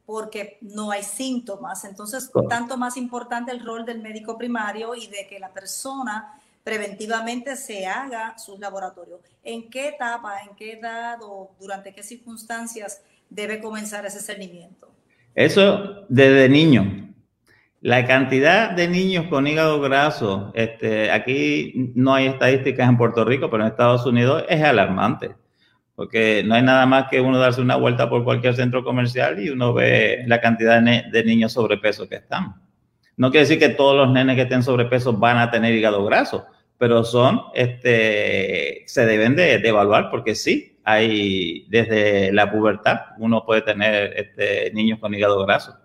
porque 0.05 0.57
no 0.61 0.89
hay 0.89 1.03
síntomas. 1.03 1.85
Entonces, 1.85 2.31
tanto 2.49 2.77
más 2.77 2.97
importante 2.97 3.51
el 3.51 3.63
rol 3.63 3.85
del 3.85 4.01
médico 4.01 4.37
primario 4.37 4.95
y 4.95 5.05
de 5.07 5.27
que 5.27 5.39
la 5.39 5.53
persona 5.53 6.41
preventivamente 6.63 7.55
se 7.55 7.85
haga 7.85 8.37
sus 8.37 8.59
laboratorios. 8.59 9.19
¿En 9.43 9.69
qué 9.69 9.89
etapa, 9.89 10.41
en 10.41 10.55
qué 10.55 10.73
edad 10.73 11.19
o 11.21 11.51
durante 11.59 11.93
qué 11.93 12.01
circunstancias 12.01 13.01
debe 13.29 13.61
comenzar 13.61 14.05
ese 14.05 14.19
cernimiento? 14.19 14.89
Eso 15.35 16.05
desde 16.09 16.49
niño. 16.49 17.08
La 17.81 18.05
cantidad 18.05 18.71
de 18.71 18.89
niños 18.89 19.27
con 19.27 19.47
hígado 19.47 19.79
graso, 19.79 20.51
este, 20.53 21.11
aquí 21.11 21.91
no 21.95 22.13
hay 22.13 22.27
estadísticas 22.27 22.89
en 22.89 22.97
Puerto 22.97 23.23
Rico, 23.23 23.49
pero 23.49 23.63
en 23.63 23.69
Estados 23.69 24.05
Unidos 24.05 24.43
es 24.49 24.61
alarmante, 24.61 25.31
porque 25.95 26.43
no 26.45 26.55
hay 26.55 26.61
nada 26.61 26.85
más 26.85 27.07
que 27.09 27.21
uno 27.21 27.39
darse 27.39 27.61
una 27.61 27.77
vuelta 27.77 28.09
por 28.09 28.25
cualquier 28.25 28.53
centro 28.53 28.83
comercial 28.83 29.41
y 29.41 29.49
uno 29.49 29.73
ve 29.73 30.25
la 30.27 30.41
cantidad 30.41 30.81
de, 30.81 31.23
niños 31.23 31.53
sobrepeso 31.53 32.09
que 32.09 32.15
están. 32.15 32.55
No 33.15 33.31
quiere 33.31 33.45
decir 33.45 33.59
que 33.59 33.69
todos 33.69 33.95
los 33.95 34.11
nenes 34.11 34.35
que 34.35 34.41
estén 34.41 34.63
sobrepeso 34.63 35.13
van 35.13 35.37
a 35.37 35.49
tener 35.49 35.73
hígado 35.73 36.03
graso, 36.03 36.47
pero 36.77 37.05
son, 37.05 37.43
este, 37.53 38.83
se 38.87 39.05
deben 39.05 39.37
de 39.37 39.55
evaluar 39.55 40.09
porque 40.09 40.35
sí, 40.35 40.79
hay 40.83 41.65
desde 41.69 42.33
la 42.33 42.51
pubertad, 42.51 42.97
uno 43.19 43.45
puede 43.45 43.61
tener 43.61 44.13
este, 44.17 44.71
niños 44.73 44.99
con 44.99 45.13
hígado 45.13 45.45
graso. 45.45 45.77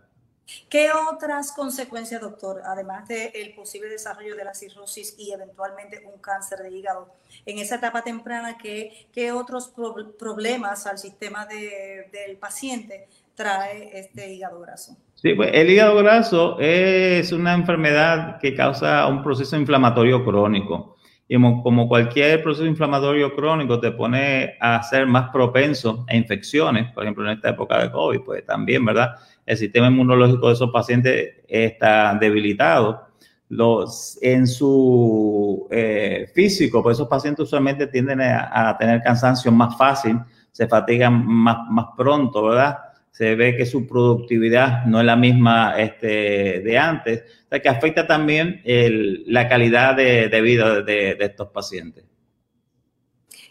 ¿Qué 0.68 0.88
otras 0.92 1.52
consecuencias, 1.52 2.20
doctor, 2.20 2.62
además 2.66 3.08
del 3.08 3.54
posible 3.54 3.88
desarrollo 3.88 4.36
de 4.36 4.44
la 4.44 4.54
cirrosis 4.54 5.14
y 5.18 5.32
eventualmente 5.32 6.04
un 6.04 6.20
cáncer 6.20 6.58
de 6.58 6.70
hígado, 6.70 7.14
en 7.46 7.58
esa 7.58 7.76
etapa 7.76 8.02
temprana, 8.02 8.58
qué, 8.58 9.32
otros 9.32 9.72
problemas 10.18 10.86
al 10.86 10.98
sistema 10.98 11.46
del 11.46 12.36
paciente 12.36 13.08
trae 13.34 13.98
este 13.98 14.32
hígado 14.32 14.60
graso? 14.60 14.96
Sí, 15.14 15.34
pues 15.34 15.50
el 15.54 15.70
hígado 15.70 15.96
graso 15.96 16.58
es 16.60 17.32
una 17.32 17.54
enfermedad 17.54 18.38
que 18.38 18.54
causa 18.54 19.06
un 19.06 19.22
proceso 19.22 19.56
inflamatorio 19.56 20.24
crónico 20.24 20.96
y 21.26 21.36
como 21.40 21.88
cualquier 21.88 22.42
proceso 22.42 22.66
inflamatorio 22.66 23.34
crónico 23.34 23.80
te 23.80 23.92
pone 23.92 24.56
a 24.60 24.82
ser 24.82 25.06
más 25.06 25.30
propenso 25.30 26.04
a 26.08 26.14
infecciones, 26.14 26.92
por 26.92 27.02
ejemplo, 27.02 27.24
en 27.24 27.36
esta 27.36 27.50
época 27.50 27.82
de 27.82 27.90
COVID, 27.90 28.20
pues 28.20 28.44
también, 28.44 28.84
¿verdad? 28.84 29.14
El 29.46 29.56
sistema 29.56 29.86
inmunológico 29.86 30.48
de 30.48 30.54
esos 30.54 30.70
pacientes 30.70 31.36
está 31.48 32.14
debilitado. 32.20 33.08
Los, 33.48 34.18
en 34.20 34.46
su 34.46 35.66
eh, 35.70 36.30
físico, 36.34 36.82
pues 36.82 36.96
esos 36.96 37.08
pacientes 37.08 37.44
usualmente 37.44 37.86
tienden 37.86 38.20
a, 38.20 38.70
a, 38.70 38.76
tener 38.76 39.02
cansancio 39.02 39.52
más 39.52 39.76
fácil, 39.76 40.18
se 40.50 40.66
fatigan 40.66 41.26
más, 41.26 41.58
más 41.70 41.86
pronto, 41.96 42.42
¿verdad? 42.44 42.78
Se 43.14 43.36
ve 43.36 43.56
que 43.56 43.64
su 43.64 43.86
productividad 43.86 44.86
no 44.86 44.98
es 44.98 45.06
la 45.06 45.14
misma 45.14 45.80
este, 45.80 46.60
de 46.62 46.76
antes, 46.76 47.22
o 47.46 47.48
sea, 47.48 47.62
que 47.62 47.68
afecta 47.68 48.08
también 48.08 48.60
la 48.64 49.48
calidad 49.48 49.94
de, 49.94 50.40
vida 50.40 50.82
de, 50.82 51.16
estos 51.20 51.48
pacientes. 51.50 52.04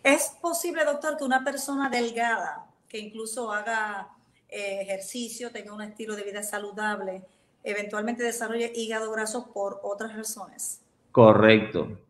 ¿Es 0.03 0.33
posible, 0.41 0.83
doctor, 0.83 1.15
que 1.15 1.23
una 1.23 1.45
persona 1.45 1.89
delgada, 1.89 2.65
que 2.89 2.99
incluso 2.99 3.53
haga 3.53 4.09
eh, 4.49 4.79
ejercicio, 4.81 5.49
tenga 5.51 5.73
un 5.73 5.81
estilo 5.81 6.17
de 6.17 6.23
vida 6.23 6.43
saludable, 6.43 7.21
eventualmente 7.63 8.21
desarrolle 8.21 8.69
hígado 8.75 9.13
graso 9.13 9.53
por 9.53 9.79
otras 9.81 10.13
razones? 10.13 10.81
Correcto. 11.13 12.01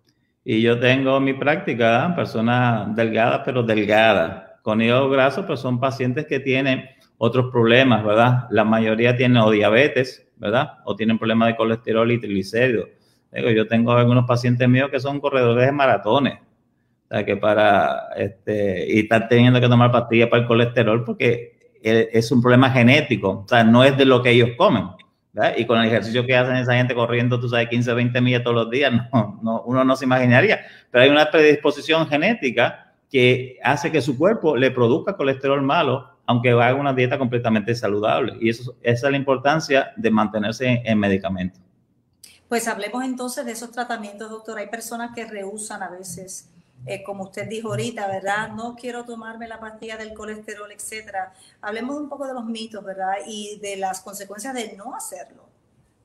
Y 0.44 0.60
yo 0.64 0.80
tengo 0.80 1.20
mi 1.20 1.34
práctica, 1.36 2.14
personas 2.16 2.96
delgadas, 2.96 3.44
pero 3.46 3.62
delgadas, 3.62 4.43
con 4.64 4.82
hígado 4.82 5.10
graso, 5.10 5.44
pero 5.44 5.58
son 5.58 5.80
pacientes 5.80 6.26
que 6.26 6.40
tienen 6.40 6.86
otros 7.18 7.52
problemas, 7.52 8.04
¿verdad? 8.04 8.48
La 8.50 8.64
mayoría 8.64 9.16
tienen 9.16 9.38
o 9.38 9.52
diabetes, 9.52 10.26
¿verdad? 10.38 10.80
O 10.86 10.96
tienen 10.96 11.20
problemas 11.20 11.50
de 11.50 11.56
colesterol 11.58 12.12
y 12.12 12.20
triglicéridos. 12.20 12.90
yo 13.32 13.68
tengo 13.68 13.92
algunos 13.92 14.26
pacientes 14.26 14.68
míos 14.68 14.90
que 14.90 15.00
son 15.00 15.20
corredores 15.20 15.66
de 15.66 15.72
maratones. 15.72 16.36
O 16.36 17.08
sea, 17.10 17.26
que 17.26 17.36
para, 17.36 18.08
este, 18.16 18.92
y 18.92 19.00
están 19.02 19.28
teniendo 19.28 19.60
que 19.60 19.68
tomar 19.68 19.92
pastillas 19.92 20.30
para 20.30 20.42
el 20.42 20.48
colesterol 20.48 21.04
porque 21.04 21.54
es 21.84 22.32
un 22.32 22.42
problema 22.42 22.72
genético. 22.72 23.44
O 23.46 23.48
sea, 23.48 23.66
no 23.66 23.84
es 23.84 23.98
de 23.98 24.06
lo 24.06 24.24
que 24.24 24.32
ellos 24.32 24.52
comen. 24.58 24.86
Y 25.58 25.66
con 25.66 25.80
el 25.80 25.88
ejercicio 25.88 26.26
que 26.26 26.38
hacen 26.38 26.56
esa 26.56 26.76
gente 26.76 26.96
corriendo, 26.96 27.40
tú 27.40 27.50
sabes, 27.50 27.68
15, 27.68 27.94
20 27.94 28.22
millas 28.22 28.44
todos 28.44 28.56
los 28.56 28.70
días, 28.70 28.94
no, 29.14 29.40
no, 29.44 29.62
uno 29.64 29.84
no 29.84 29.96
se 29.98 30.06
imaginaría. 30.06 30.62
Pero 30.90 31.04
hay 31.04 31.10
una 31.10 31.30
predisposición 31.30 32.08
genética 32.08 32.93
que 33.14 33.60
hace 33.64 33.92
que 33.92 34.02
su 34.02 34.18
cuerpo 34.18 34.58
le 34.58 34.72
produzca 34.72 35.16
colesterol 35.16 35.62
malo 35.62 36.10
aunque 36.26 36.50
haga 36.50 36.74
una 36.74 36.94
dieta 36.94 37.20
completamente 37.20 37.76
saludable. 37.76 38.38
Y 38.40 38.50
eso, 38.50 38.76
esa 38.82 39.08
es 39.08 39.12
la 39.12 39.18
importancia 39.18 39.94
de 39.98 40.10
mantenerse 40.10 40.82
en, 40.84 40.98
medicamento. 40.98 41.60
Pues 42.48 42.68
hablemos 42.68 43.04
entonces 43.04 43.46
de 43.46 43.52
esos 43.52 43.72
tratamientos, 43.72 44.32
doctor. 44.32 44.58
Hay 44.58 44.68
personas 44.68 45.14
que 45.14 45.26
rehusan 45.26 45.84
a 45.84 45.90
veces, 45.90 46.50
eh, 46.88 47.04
como 47.04 47.26
usted 47.26 47.48
dijo 47.48 47.70
ahorita, 47.70 48.08
¿verdad? 48.08 48.50
No 48.50 48.76
quiero 48.76 49.04
tomarme 49.04 49.48
la 49.48 49.60
pastilla 49.60 49.98
del 49.98 50.14
colesterol, 50.14 50.72
etcétera. 50.72 51.34
Hablemos 51.62 51.98
un 51.98 52.10
poco 52.10 52.26
de 52.26 52.34
los 52.34 52.46
mitos, 52.46 52.84
¿verdad? 52.84 53.16
Y 53.28 53.60
de 53.62 53.78
las 53.78 54.02
consecuencias 54.02 54.56
de 54.56 54.76
no 54.76 54.96
hacerlo. 54.96 55.44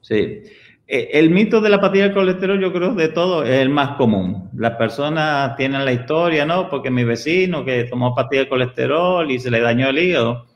Sí. 0.02 0.42
Eh, 0.90 1.10
el 1.18 1.28
mito 1.28 1.60
de 1.60 1.68
la 1.68 1.82
pastilla 1.82 2.04
del 2.04 2.14
colesterol, 2.14 2.58
yo 2.58 2.72
creo 2.72 2.94
de 2.94 3.08
todo, 3.08 3.44
es 3.44 3.60
el 3.60 3.68
más 3.68 3.96
común. 3.98 4.48
Las 4.56 4.76
personas 4.76 5.54
tienen 5.54 5.84
la 5.84 5.92
historia, 5.92 6.46
¿no? 6.46 6.70
Porque 6.70 6.90
mi 6.90 7.04
vecino 7.04 7.62
que 7.62 7.84
tomó 7.84 8.14
pastilla 8.14 8.44
de 8.44 8.48
colesterol 8.48 9.30
y 9.30 9.38
se 9.38 9.50
le 9.50 9.60
dañó 9.60 9.90
el 9.90 9.98
hígado. 9.98 10.46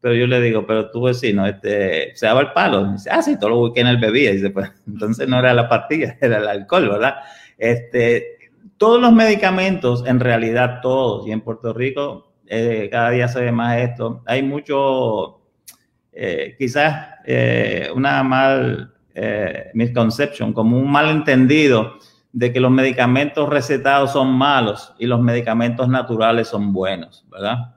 Pero 0.00 0.14
yo 0.14 0.28
le 0.28 0.40
digo, 0.40 0.64
pero 0.64 0.90
tu 0.92 1.02
vecino, 1.02 1.44
este, 1.44 2.14
se 2.14 2.26
daba 2.26 2.40
el 2.40 2.52
palo. 2.52 2.92
Dice, 2.92 3.10
ah, 3.10 3.20
sí, 3.20 3.36
todo 3.36 3.50
lo 3.50 3.72
que 3.72 3.80
en 3.80 3.88
él 3.88 3.96
bebía. 3.98 4.30
Y 4.30 4.34
dice, 4.34 4.50
pues, 4.50 4.70
entonces 4.86 5.28
no 5.28 5.40
era 5.40 5.52
la 5.54 5.68
pastilla, 5.68 6.16
era 6.20 6.38
el 6.38 6.46
alcohol, 6.46 6.88
¿verdad? 6.88 7.16
Este, 7.58 8.38
todos 8.78 9.00
los 9.00 9.12
medicamentos, 9.12 10.06
en 10.06 10.20
realidad 10.20 10.80
todos, 10.82 11.26
y 11.26 11.32
en 11.32 11.40
Puerto 11.40 11.72
Rico 11.72 12.32
eh, 12.46 12.88
cada 12.92 13.10
día 13.10 13.26
se 13.28 13.40
ve 13.40 13.52
más 13.52 13.78
esto, 13.78 14.22
hay 14.26 14.42
mucho, 14.42 15.40
eh, 16.12 16.54
quizás 16.58 17.08
una 17.94 18.22
mal 18.22 18.94
eh, 19.14 19.70
misconception, 19.74 20.52
como 20.52 20.78
un 20.78 20.90
malentendido 20.90 21.98
de 22.32 22.52
que 22.52 22.60
los 22.60 22.70
medicamentos 22.70 23.48
recetados 23.48 24.12
son 24.12 24.32
malos 24.32 24.94
y 24.98 25.06
los 25.06 25.20
medicamentos 25.20 25.88
naturales 25.88 26.48
son 26.48 26.72
buenos, 26.72 27.26
¿verdad? 27.30 27.76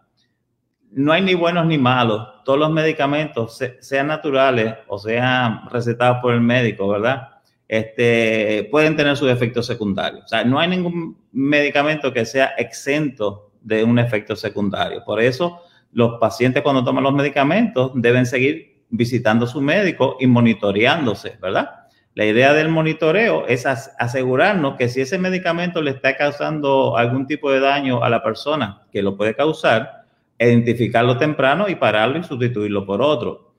No 0.92 1.12
hay 1.12 1.24
ni 1.24 1.34
buenos 1.34 1.66
ni 1.66 1.78
malos. 1.78 2.44
Todos 2.46 2.60
los 2.60 2.72
medicamentos, 2.72 3.60
sean 3.80 4.08
naturales 4.08 4.76
o 4.88 5.00
sean 5.00 5.68
recetados 5.70 6.20
por 6.22 6.34
el 6.34 6.42
médico, 6.42 6.88
¿verdad? 6.88 7.30
Este, 7.68 8.68
pueden 8.70 8.96
tener 8.96 9.18
sus 9.18 9.32
efectos 9.32 9.66
secundarios. 9.66 10.26
O 10.26 10.28
sea, 10.28 10.44
no 10.44 10.60
hay 10.60 10.68
ningún 10.68 11.18
medicamento 11.32 12.14
que 12.14 12.26
sea 12.26 12.54
exento 12.58 13.52
de 13.62 13.84
un 13.84 13.98
efecto 13.98 14.36
secundario. 14.36 15.04
Por 15.04 15.20
eso, 15.20 15.62
los 15.94 16.20
pacientes 16.20 16.62
cuando 16.62 16.84
toman 16.84 17.04
los 17.04 17.14
medicamentos 17.14 17.92
deben 17.96 18.28
seguir 18.28 18.73
visitando 18.96 19.46
a 19.46 19.48
su 19.48 19.60
médico 19.60 20.18
y 20.20 20.28
monitoreándose, 20.28 21.38
¿verdad? 21.42 21.88
La 22.14 22.26
idea 22.26 22.54
del 22.54 22.70
monitoreo 22.70 23.48
es 23.48 23.66
asegurarnos 23.66 24.76
que 24.76 24.88
si 24.88 25.02
ese 25.02 25.18
medicamento 25.18 25.82
le 25.82 25.90
está 25.90 26.16
causando 26.16 26.96
algún 26.96 27.26
tipo 27.26 27.52
de 27.52 27.60
daño 27.60 28.04
a 28.04 28.10
la 28.10 28.22
persona 28.22 28.84
que 28.92 29.02
lo 29.02 29.18
puede 29.18 29.36
causar, 29.36 30.06
identificarlo 30.38 31.18
temprano 31.18 31.68
y 31.70 31.76
pararlo 31.76 32.20
y 32.20 32.24
sustituirlo 32.24 32.86
por 32.86 33.02
otro. 33.02 33.56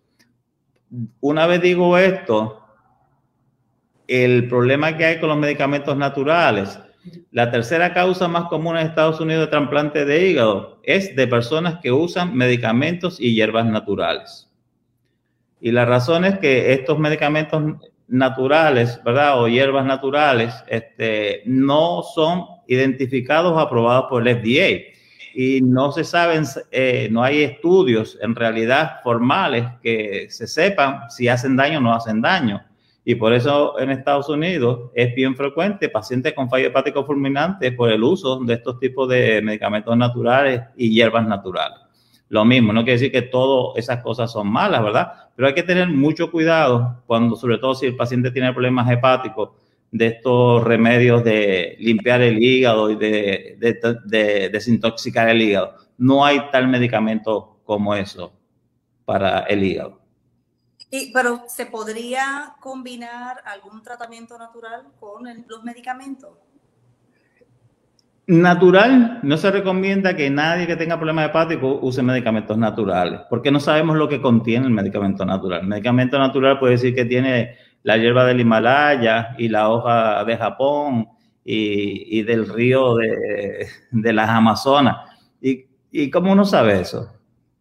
Una 1.20 1.48
vez 1.48 1.60
digo 1.62 1.98
esto, 1.98 2.64
el 4.06 4.48
problema 4.48 4.96
que 4.96 5.04
hay 5.04 5.18
con 5.18 5.30
los 5.30 5.38
medicamentos 5.38 5.96
naturales, 5.96 6.78
la 7.32 7.50
tercera 7.50 7.92
causa 7.92 8.28
más 8.28 8.44
común 8.44 8.76
en 8.76 8.86
Estados 8.86 9.20
Unidos 9.20 9.46
de 9.46 9.50
trasplante 9.50 10.04
de 10.04 10.28
hígado 10.28 10.78
es 10.84 11.16
de 11.16 11.26
personas 11.26 11.80
que 11.82 11.90
usan 11.90 12.36
medicamentos 12.36 13.20
y 13.20 13.34
hierbas 13.34 13.66
naturales. 13.66 14.48
Y 15.64 15.72
la 15.72 15.86
razón 15.86 16.26
es 16.26 16.38
que 16.40 16.74
estos 16.74 16.98
medicamentos 16.98 17.62
naturales, 18.06 19.00
¿verdad? 19.02 19.40
O 19.40 19.48
hierbas 19.48 19.86
naturales, 19.86 20.52
este, 20.66 21.40
no 21.46 22.02
son 22.02 22.44
identificados 22.68 23.50
o 23.54 23.58
aprobados 23.58 24.04
por 24.10 24.28
el 24.28 24.36
FDA. 24.36 24.92
Y 25.34 25.62
no 25.62 25.90
se 25.90 26.04
saben, 26.04 26.44
eh, 26.70 27.08
no 27.10 27.22
hay 27.22 27.44
estudios 27.44 28.18
en 28.20 28.34
realidad 28.34 29.00
formales 29.02 29.64
que 29.82 30.26
se 30.28 30.46
sepan 30.46 31.08
si 31.08 31.28
hacen 31.28 31.56
daño 31.56 31.78
o 31.78 31.80
no 31.80 31.94
hacen 31.94 32.20
daño. 32.20 32.62
Y 33.02 33.14
por 33.14 33.32
eso 33.32 33.80
en 33.80 33.88
Estados 33.88 34.28
Unidos 34.28 34.90
es 34.94 35.14
bien 35.14 35.34
frecuente 35.34 35.88
pacientes 35.88 36.34
con 36.34 36.50
fallo 36.50 36.66
hepático 36.66 37.06
fulminante 37.06 37.72
por 37.72 37.90
el 37.90 38.02
uso 38.02 38.38
de 38.44 38.52
estos 38.52 38.78
tipos 38.78 39.08
de 39.08 39.40
medicamentos 39.40 39.96
naturales 39.96 40.60
y 40.76 40.90
hierbas 40.90 41.26
naturales. 41.26 41.83
Lo 42.34 42.44
mismo, 42.44 42.72
no 42.72 42.82
quiere 42.82 42.98
decir 42.98 43.12
que 43.12 43.22
todas 43.22 43.78
esas 43.78 44.02
cosas 44.02 44.32
son 44.32 44.48
malas, 44.48 44.82
¿verdad? 44.82 45.30
Pero 45.36 45.46
hay 45.46 45.54
que 45.54 45.62
tener 45.62 45.88
mucho 45.88 46.32
cuidado 46.32 47.00
cuando, 47.06 47.36
sobre 47.36 47.58
todo 47.58 47.76
si 47.76 47.86
el 47.86 47.94
paciente 47.94 48.32
tiene 48.32 48.52
problemas 48.52 48.90
hepáticos, 48.90 49.50
de 49.92 50.08
estos 50.08 50.64
remedios 50.64 51.22
de 51.22 51.76
limpiar 51.78 52.22
el 52.22 52.42
hígado 52.42 52.90
y 52.90 52.96
de, 52.96 53.56
de 54.04 54.48
desintoxicar 54.48 55.28
el 55.28 55.42
hígado. 55.42 55.76
No 55.96 56.24
hay 56.24 56.40
tal 56.50 56.66
medicamento 56.66 57.60
como 57.64 57.94
eso 57.94 58.32
para 59.04 59.42
el 59.42 59.62
hígado 59.62 60.04
pero 61.12 61.44
¿se 61.48 61.66
podría 61.66 62.54
combinar 62.60 63.42
algún 63.44 63.82
tratamiento 63.82 64.38
natural 64.38 64.86
con 65.00 65.24
los 65.48 65.64
medicamentos? 65.64 66.38
Natural, 68.26 69.20
no 69.22 69.36
se 69.36 69.50
recomienda 69.50 70.16
que 70.16 70.30
nadie 70.30 70.66
que 70.66 70.76
tenga 70.76 70.96
problemas 70.96 71.28
hepáticos 71.28 71.78
use 71.82 72.02
medicamentos 72.02 72.56
naturales, 72.56 73.20
porque 73.28 73.50
no 73.50 73.60
sabemos 73.60 73.96
lo 73.96 74.08
que 74.08 74.22
contiene 74.22 74.66
el 74.66 74.72
medicamento 74.72 75.26
natural. 75.26 75.60
El 75.60 75.66
medicamento 75.66 76.18
natural 76.18 76.58
puede 76.58 76.72
decir 76.72 76.94
que 76.94 77.04
tiene 77.04 77.56
la 77.82 77.98
hierba 77.98 78.24
del 78.24 78.40
Himalaya 78.40 79.34
y 79.36 79.48
la 79.48 79.68
hoja 79.68 80.24
de 80.24 80.38
Japón 80.38 81.06
y, 81.44 82.22
del 82.22 82.48
río 82.48 82.94
de, 82.96 84.12
las 84.14 84.30
Amazonas. 84.30 84.96
¿Y, 85.42 85.66
¿Y 85.92 86.10
cómo 86.10 86.32
uno 86.32 86.46
sabe 86.46 86.80
eso? 86.80 87.10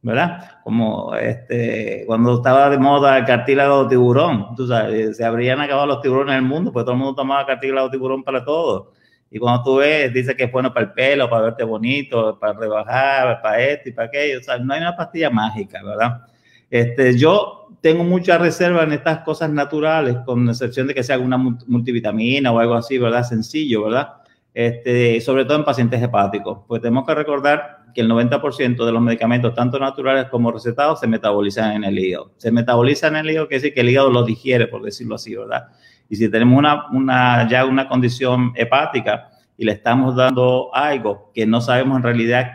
¿verdad? 0.03 0.59
Como 0.63 1.15
este, 1.15 2.03
cuando 2.05 2.35
estaba 2.35 2.69
de 2.69 2.77
moda 2.77 3.17
el 3.17 3.25
cartílago 3.25 3.83
de 3.83 3.89
tiburón, 3.91 4.53
tú 4.55 4.67
sabes, 4.67 5.15
se 5.17 5.25
habrían 5.25 5.61
acabado 5.61 5.87
los 5.87 6.01
tiburones 6.01 6.33
en 6.33 6.43
el 6.43 6.49
mundo, 6.49 6.71
pues 6.73 6.83
todo 6.83 6.93
el 6.93 6.99
mundo 6.99 7.15
tomaba 7.15 7.45
cartílago 7.45 7.87
de 7.87 7.91
tiburón 7.91 8.23
para 8.23 8.43
todo. 8.43 8.91
Y 9.35 9.39
cuando 9.39 9.63
tú 9.63 9.75
ves, 9.77 10.13
dice 10.13 10.35
que 10.35 10.43
es 10.43 10.51
bueno 10.51 10.71
para 10.71 10.85
el 10.85 10.91
pelo, 10.91 11.27
para 11.27 11.45
verte 11.45 11.63
bonito, 11.63 12.37
para 12.39 12.53
rebajar, 12.53 13.41
para 13.41 13.59
esto 13.63 13.89
y 13.89 13.91
para 13.91 14.07
aquello. 14.07 14.39
O 14.39 14.43
sea, 14.43 14.59
no 14.59 14.71
hay 14.71 14.79
una 14.79 14.95
pastilla 14.95 15.31
mágica, 15.31 15.81
¿verdad? 15.83 16.21
Este, 16.69 17.17
yo 17.17 17.67
tengo 17.81 18.03
mucha 18.03 18.37
reserva 18.37 18.83
en 18.83 18.91
estas 18.91 19.23
cosas 19.23 19.49
naturales, 19.49 20.17
con 20.23 20.47
excepción 20.47 20.85
de 20.85 20.93
que 20.93 21.01
sea 21.01 21.15
alguna 21.15 21.39
multivitamina 21.39 22.51
o 22.51 22.59
algo 22.59 22.75
así, 22.75 22.99
¿verdad? 22.99 23.23
Sencillo, 23.23 23.85
¿verdad? 23.85 24.09
Este, 24.53 25.19
sobre 25.19 25.45
todo 25.45 25.57
en 25.57 25.65
pacientes 25.65 25.99
hepáticos. 25.99 26.59
Pues 26.67 26.83
tenemos 26.83 27.03
que 27.07 27.15
recordar 27.15 27.85
que 27.95 28.01
el 28.01 28.11
90% 28.11 28.85
de 28.85 28.91
los 28.91 29.01
medicamentos, 29.01 29.55
tanto 29.55 29.79
naturales 29.79 30.25
como 30.25 30.51
recetados, 30.51 30.99
se 30.99 31.07
metabolizan 31.07 31.77
en 31.77 31.85
el 31.85 31.97
hígado. 31.97 32.33
Se 32.37 32.51
metabolizan 32.51 33.15
en 33.15 33.25
el 33.25 33.31
hígado, 33.31 33.47
quiere 33.47 33.63
decir 33.63 33.73
que 33.73 33.81
el 33.81 33.89
hígado 33.89 34.11
lo 34.11 34.23
digiere, 34.23 34.67
por 34.67 34.83
decirlo 34.83 35.15
así, 35.15 35.35
¿verdad? 35.35 35.69
Y 36.13 36.15
si 36.15 36.29
tenemos 36.29 36.59
una, 36.59 36.91
una, 36.91 37.49
ya 37.49 37.65
una 37.65 37.89
condición 37.89 38.53
hepática 38.53 39.31
y 39.57 39.65
le 39.65 39.71
estamos 39.71 40.15
dando 40.15 40.69
algo 40.71 41.31
que 41.33 41.47
no 41.47 41.59
sabemos 41.59 41.97
en 41.97 42.03
realidad 42.03 42.51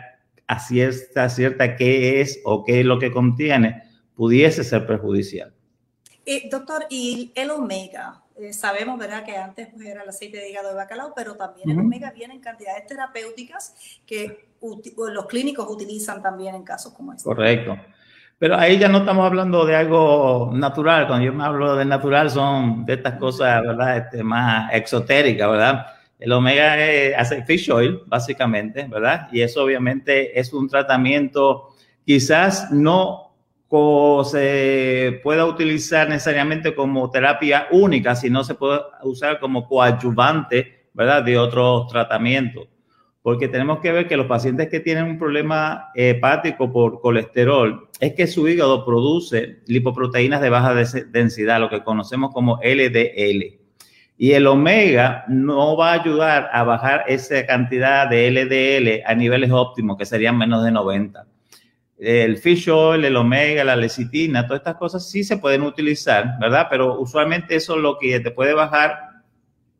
a 0.47 0.59
cierta, 0.61 1.27
cierta 1.27 1.75
qué 1.75 2.21
es 2.21 2.39
o 2.45 2.63
qué 2.63 2.79
es 2.79 2.85
lo 2.85 2.99
que 2.99 3.11
contiene, 3.11 3.83
pudiese 4.15 4.63
ser 4.63 4.87
perjudicial. 4.87 5.53
Eh, 6.25 6.47
doctor, 6.49 6.85
¿y 6.89 7.33
el 7.35 7.51
omega? 7.51 8.23
Eh, 8.37 8.53
sabemos, 8.53 8.97
¿verdad?, 8.97 9.25
que 9.25 9.35
antes 9.35 9.67
pues, 9.73 9.85
era 9.85 10.03
el 10.03 10.07
aceite 10.07 10.37
de 10.37 10.51
hígado 10.51 10.69
de 10.69 10.75
bacalao, 10.75 11.11
pero 11.13 11.35
también 11.35 11.69
el 11.69 11.79
omega 11.79 12.11
viene 12.11 12.35
en 12.35 12.39
cantidades 12.39 12.87
terapéuticas 12.87 13.75
que 14.05 14.51
los 14.95 15.25
clínicos 15.25 15.67
utilizan 15.69 16.21
también 16.21 16.55
en 16.55 16.63
casos 16.63 16.93
como 16.93 17.11
este. 17.11 17.25
Correcto. 17.25 17.77
Pero 18.39 18.57
ahí 18.57 18.79
ya 18.79 18.87
no 18.87 18.99
estamos 18.99 19.25
hablando 19.25 19.65
de 19.65 19.75
algo 19.75 20.49
natural. 20.53 21.07
Cuando 21.07 21.25
yo 21.25 21.33
me 21.33 21.43
hablo 21.43 21.75
de 21.75 21.85
natural 21.85 22.31
son 22.31 22.85
de 22.85 22.93
estas 22.93 23.15
cosas, 23.15 23.61
¿verdad? 23.61 23.97
Este, 23.97 24.23
más 24.23 24.73
exotéricas, 24.73 25.51
¿verdad? 25.51 25.85
El 26.17 26.31
omega 26.31 26.73
hace 27.17 27.43
fish 27.43 27.69
oil, 27.69 27.99
básicamente, 28.07 28.87
¿verdad? 28.89 29.27
Y 29.31 29.41
eso 29.41 29.63
obviamente 29.63 30.39
es 30.39 30.53
un 30.53 30.67
tratamiento 30.67 31.69
quizás 32.05 32.71
no 32.71 33.29
se 34.23 35.19
pueda 35.21 35.45
utilizar 35.45 36.09
necesariamente 36.09 36.73
como 36.73 37.11
terapia 37.11 37.67
única, 37.69 38.15
sino 38.15 38.43
se 38.43 38.55
puede 38.55 38.79
usar 39.03 39.39
como 39.39 39.67
coadyuvante, 39.67 40.87
¿verdad? 40.93 41.23
De 41.23 41.37
otros 41.37 41.87
tratamientos. 41.87 42.67
Porque 43.29 43.47
tenemos 43.47 43.77
que 43.77 43.91
ver 43.91 44.07
que 44.07 44.17
los 44.17 44.25
pacientes 44.25 44.69
que 44.69 44.79
tienen 44.79 45.03
un 45.03 45.19
problema 45.19 45.91
hepático 45.93 46.71
por 46.71 46.99
colesterol, 46.99 47.87
es 47.99 48.15
que 48.15 48.25
su 48.25 48.47
hígado 48.47 48.83
produce 48.83 49.59
lipoproteínas 49.67 50.41
de 50.41 50.49
baja 50.49 50.73
densidad, 50.73 51.59
lo 51.59 51.69
que 51.69 51.83
conocemos 51.83 52.33
como 52.33 52.59
LDL. 52.63 53.59
Y 54.17 54.31
el 54.31 54.47
omega 54.47 55.25
no 55.27 55.77
va 55.77 55.91
a 55.91 56.01
ayudar 56.01 56.49
a 56.51 56.63
bajar 56.63 57.03
esa 57.07 57.45
cantidad 57.45 58.09
de 58.09 58.31
LDL 58.31 59.03
a 59.05 59.13
niveles 59.13 59.51
óptimos, 59.51 59.95
que 59.95 60.07
serían 60.07 60.35
menos 60.35 60.63
de 60.63 60.71
90 60.71 61.27
el 61.99 62.37
fish 62.37 62.67
oil, 62.71 63.05
el 63.05 63.15
omega, 63.15 63.63
la 63.63 63.75
lecitina, 63.75 64.47
todas 64.47 64.61
estas 64.61 64.77
cosas 64.77 65.07
sí 65.07 65.23
se 65.23 65.37
pueden 65.37 65.61
utilizar, 65.61 66.39
¿verdad? 66.39 66.65
Pero 66.67 66.99
usualmente 66.99 67.55
eso 67.55 67.77
lo 67.77 67.99
que 67.99 68.19
te 68.21 68.31
puede 68.31 68.55
bajar 68.55 68.97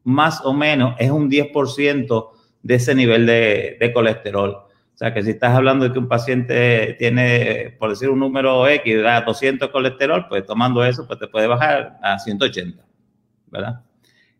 más 0.04 0.46
o 0.46 0.54
menos 0.54 0.96
es 1.00 1.10
un 1.10 1.32
10% 1.32 2.30
de 2.62 2.76
ese 2.76 2.96
nivel 2.96 3.26
de, 3.26 3.92
colesterol. 3.94 4.50
O 4.50 4.98
sea, 5.00 5.14
que 5.14 5.24
si 5.24 5.32
estás 5.32 5.56
hablando 5.56 5.86
de 5.86 5.94
que 5.94 6.00
un 6.00 6.10
paciente 6.10 6.96
tiene, 7.00 7.76
por 7.80 7.90
decir 7.90 8.10
un 8.10 8.20
número 8.20 8.68
X, 8.68 9.02
da 9.02 9.22
200 9.22 9.70
colesterol, 9.70 10.28
pues 10.28 10.46
tomando 10.46 10.84
eso, 10.84 11.08
pues 11.08 11.20
te 11.20 11.28
puede 11.28 11.48
bajar 11.48 11.98
a 12.02 12.20
180, 12.20 12.84
¿verdad? 13.48 13.82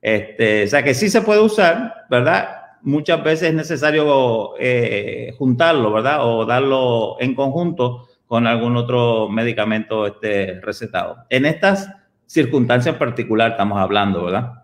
Este, 0.02 0.64
o 0.64 0.68
sea, 0.68 0.84
que 0.84 0.94
sí 0.94 1.10
se 1.10 1.22
puede 1.22 1.42
usar, 1.42 2.06
¿verdad? 2.10 2.60
muchas 2.82 3.24
veces 3.24 3.50
es 3.50 3.54
necesario 3.54 4.54
eh, 4.60 5.34
juntarlo, 5.38 5.92
¿verdad? 5.92 6.20
O 6.22 6.46
darlo 6.46 7.18
en 7.20 7.36
conjunto 7.36 8.08
con 8.26 8.48
algún 8.48 8.78
otro 8.78 9.28
medicamento 9.30 10.06
este, 10.06 10.60
recetado. 10.62 11.18
En 11.30 11.46
estas 11.46 11.90
circunstancias 12.26 12.94
en 12.94 13.00
particular 13.00 13.52
estamos 13.52 13.80
hablando, 13.80 14.26
¿verdad? 14.26 14.59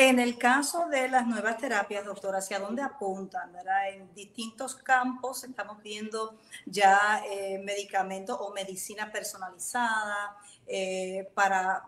En 0.00 0.20
el 0.20 0.38
caso 0.38 0.86
de 0.88 1.08
las 1.08 1.26
nuevas 1.26 1.58
terapias, 1.58 2.04
doctor, 2.04 2.36
¿hacia 2.36 2.60
dónde 2.60 2.82
apuntan? 2.82 3.52
¿verdad? 3.52 3.88
En 3.92 4.14
distintos 4.14 4.76
campos 4.76 5.42
estamos 5.42 5.82
viendo 5.82 6.36
ya 6.66 7.20
eh, 7.28 7.60
medicamentos 7.64 8.38
o 8.38 8.52
medicina 8.54 9.10
personalizada 9.10 10.36
eh, 10.68 11.26
para 11.34 11.82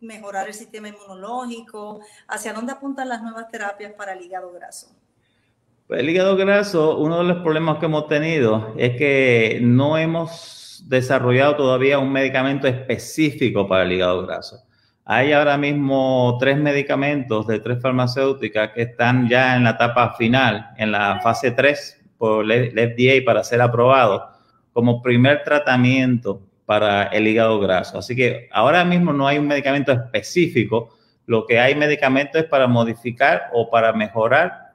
mejorar 0.00 0.48
el 0.48 0.54
sistema 0.54 0.88
inmunológico? 0.88 2.00
¿Hacia 2.28 2.54
dónde 2.54 2.72
apuntan 2.72 3.10
las 3.10 3.20
nuevas 3.20 3.46
terapias 3.48 3.92
para 3.92 4.14
el 4.14 4.22
hígado 4.24 4.50
graso? 4.52 4.96
Pues 5.86 6.00
el 6.00 6.08
hígado 6.08 6.36
graso, 6.36 6.96
uno 6.96 7.18
de 7.18 7.24
los 7.24 7.42
problemas 7.42 7.76
que 7.76 7.84
hemos 7.84 8.08
tenido 8.08 8.72
es 8.78 8.96
que 8.96 9.58
no 9.60 9.98
hemos 9.98 10.82
desarrollado 10.86 11.56
todavía 11.56 11.98
un 11.98 12.10
medicamento 12.10 12.66
específico 12.66 13.68
para 13.68 13.82
el 13.82 13.92
hígado 13.92 14.26
graso. 14.26 14.64
Hay 15.04 15.32
ahora 15.32 15.56
mismo 15.56 16.36
tres 16.38 16.58
medicamentos 16.58 17.46
de 17.46 17.58
tres 17.60 17.80
farmacéuticas 17.80 18.70
que 18.72 18.82
están 18.82 19.28
ya 19.28 19.56
en 19.56 19.64
la 19.64 19.70
etapa 19.70 20.14
final, 20.14 20.70
en 20.76 20.92
la 20.92 21.20
fase 21.20 21.50
3 21.50 22.00
por 22.18 22.50
el 22.50 22.72
FDA 22.72 23.24
para 23.24 23.42
ser 23.42 23.60
aprobado 23.60 24.28
como 24.72 25.02
primer 25.02 25.42
tratamiento 25.42 26.42
para 26.66 27.04
el 27.04 27.26
hígado 27.26 27.58
graso. 27.58 27.98
Así 27.98 28.14
que 28.14 28.48
ahora 28.52 28.84
mismo 28.84 29.12
no 29.12 29.26
hay 29.26 29.38
un 29.38 29.48
medicamento 29.48 29.90
específico, 29.90 30.96
lo 31.26 31.46
que 31.46 31.58
hay 31.58 31.74
medicamento 31.74 32.38
es 32.38 32.44
para 32.44 32.68
modificar 32.68 33.50
o 33.52 33.70
para 33.70 33.92
mejorar 33.92 34.74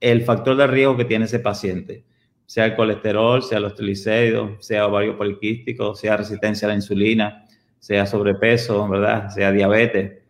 el 0.00 0.22
factor 0.22 0.56
de 0.56 0.66
riesgo 0.66 0.96
que 0.96 1.04
tiene 1.04 1.26
ese 1.26 1.38
paciente. 1.38 2.04
sea 2.46 2.64
el 2.64 2.76
colesterol, 2.76 3.42
sea 3.42 3.58
los 3.60 3.74
triglicéridos, 3.74 4.64
sea 4.64 4.86
ovario 4.86 5.16
poliquístico, 5.16 5.94
sea 5.96 6.16
resistencia 6.16 6.66
a 6.66 6.70
la 6.70 6.76
insulina, 6.76 7.45
sea 7.78 8.06
sobrepeso, 8.06 8.88
¿verdad? 8.88 9.28
Sea 9.30 9.52
diabetes. 9.52 10.22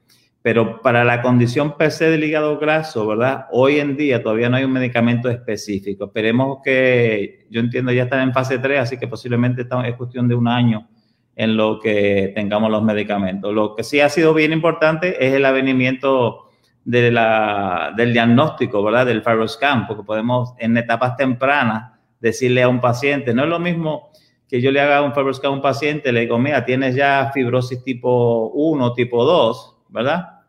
Pero 0.43 0.81
para 0.81 1.05
la 1.05 1.23
condición 1.23 1.77
per 1.77 1.91
se 1.91 2.09
del 2.09 2.23
hígado 2.23 2.59
graso, 2.59 3.07
¿verdad? 3.07 3.47
Hoy 3.51 3.81
en 3.81 3.97
día 3.97 4.23
todavía 4.23 4.49
no 4.49 4.57
hay 4.57 4.65
un 4.65 4.73
medicamento 4.73 5.29
específico. 5.29 6.05
Esperemos 6.05 6.59
que, 6.63 7.47
yo 7.51 7.61
entiendo, 7.61 7.91
ya 7.91 8.05
están 8.05 8.21
en 8.21 8.33
fase 8.33 8.59
3, 8.59 8.81
así 8.81 8.97
que 8.97 9.09
posiblemente 9.09 9.63
es 9.63 9.95
cuestión 9.97 10.29
de 10.29 10.37
un 10.37 10.47
año 10.47 10.89
en 11.35 11.57
lo 11.57 11.81
que 11.81 12.33
tengamos 12.35 12.71
los 12.71 12.83
medicamentos. 12.83 13.53
Lo 13.53 13.75
que 13.75 13.83
sí 13.83 14.01
ha 14.01 14.09
sido 14.09 14.33
bien 14.35 14.53
importante 14.53 15.25
es 15.25 15.35
el 15.35 15.45
avenimiento 15.45 16.47
de 16.85 17.11
la, 17.11 17.93
del 17.97 18.13
diagnóstico, 18.13 18.83
¿verdad? 18.83 19.07
Del 19.07 19.23
FibroScan, 19.23 19.89
porque 19.89 20.05
podemos 20.05 20.55
en 20.59 20.77
etapas 20.77 21.17
tempranas 21.17 21.93
decirle 22.21 22.63
a 22.63 22.69
un 22.69 22.81
paciente, 22.81 23.35
no 23.35 23.43
es 23.43 23.49
lo 23.49 23.59
mismo 23.59 24.11
que 24.49 24.61
yo 24.61 24.71
le 24.71 24.81
haga 24.81 25.03
un 25.03 25.13
FibroScan 25.13 25.51
a 25.51 25.55
un 25.55 25.63
paciente, 25.63 26.13
le 26.13 26.21
digo, 26.21 26.39
mira, 26.39 26.65
tienes 26.65 26.95
ya 26.95 27.31
fibrosis 27.35 27.83
tipo 27.83 28.49
1, 28.55 28.93
tipo 28.95 29.25
2, 29.25 29.77
¿verdad? 29.89 30.41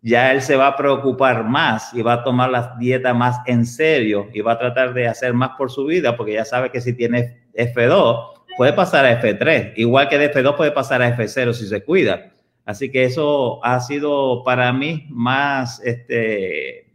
Ya 0.00 0.32
él 0.32 0.42
se 0.42 0.56
va 0.56 0.68
a 0.68 0.76
preocupar 0.76 1.44
más 1.44 1.92
y 1.94 2.02
va 2.02 2.14
a 2.14 2.24
tomar 2.24 2.50
la 2.50 2.74
dieta 2.78 3.14
más 3.14 3.40
en 3.46 3.66
serio 3.66 4.28
y 4.32 4.40
va 4.40 4.52
a 4.52 4.58
tratar 4.58 4.94
de 4.94 5.06
hacer 5.06 5.32
más 5.32 5.50
por 5.56 5.70
su 5.70 5.84
vida 5.84 6.16
porque 6.16 6.32
ya 6.32 6.44
sabe 6.44 6.70
que 6.70 6.80
si 6.80 6.94
tiene 6.94 7.42
F2 7.54 8.30
puede 8.56 8.72
pasar 8.72 9.04
a 9.04 9.20
F3, 9.20 9.74
igual 9.76 10.08
que 10.08 10.18
de 10.18 10.32
F2 10.32 10.56
puede 10.56 10.72
pasar 10.72 11.02
a 11.02 11.16
F0 11.16 11.52
si 11.52 11.68
se 11.68 11.84
cuida. 11.84 12.32
Así 12.64 12.90
que 12.90 13.04
eso 13.04 13.64
ha 13.64 13.80
sido 13.80 14.42
para 14.44 14.72
mí 14.72 15.06
más 15.10 15.80
este, 15.84 16.92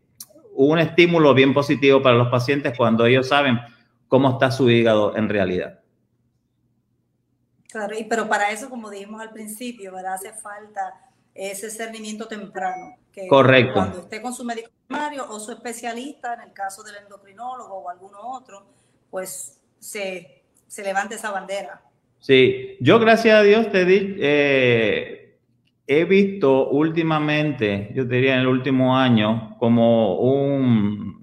un 0.53 0.79
estímulo 0.79 1.33
bien 1.33 1.53
positivo 1.53 2.01
para 2.01 2.15
los 2.15 2.29
pacientes 2.29 2.75
cuando 2.75 3.05
ellos 3.05 3.27
saben 3.27 3.59
cómo 4.07 4.31
está 4.31 4.49
su 4.51 4.69
hígado 4.69 5.15
en 5.15 5.29
realidad. 5.29 5.79
Claro, 7.77 7.95
y 7.95 8.05
pero 8.05 8.27
para 8.27 8.49
eso, 8.49 8.71
como 8.71 8.89
dijimos 8.89 9.21
al 9.21 9.29
principio, 9.29 9.93
¿verdad? 9.93 10.15
hace 10.15 10.33
falta 10.33 10.95
ese 11.35 11.69
cernimiento 11.69 12.27
temprano. 12.27 12.95
Que 13.11 13.27
Correcto. 13.27 13.73
Cuando 13.75 13.99
esté 13.99 14.19
con 14.19 14.33
su 14.33 14.43
médico 14.43 14.71
primario 14.87 15.29
o 15.29 15.39
su 15.39 15.51
especialista, 15.51 16.33
en 16.33 16.41
el 16.41 16.53
caso 16.53 16.81
del 16.81 16.95
endocrinólogo 16.95 17.75
o 17.75 17.89
alguno 17.91 18.17
otro, 18.19 18.65
pues 19.11 19.61
se, 19.77 20.41
se 20.65 20.81
levante 20.81 21.13
esa 21.13 21.29
bandera. 21.29 21.83
Sí, 22.19 22.77
yo 22.79 22.97
gracias 22.97 23.35
a 23.35 23.43
Dios 23.43 23.71
te 23.71 23.85
di, 23.85 24.15
eh, 24.21 25.37
he 25.85 26.05
visto 26.05 26.69
últimamente, 26.69 27.91
yo 27.93 28.05
diría 28.05 28.33
en 28.33 28.39
el 28.39 28.47
último 28.47 28.97
año, 28.97 29.55
como 29.59 30.15
un 30.15 31.16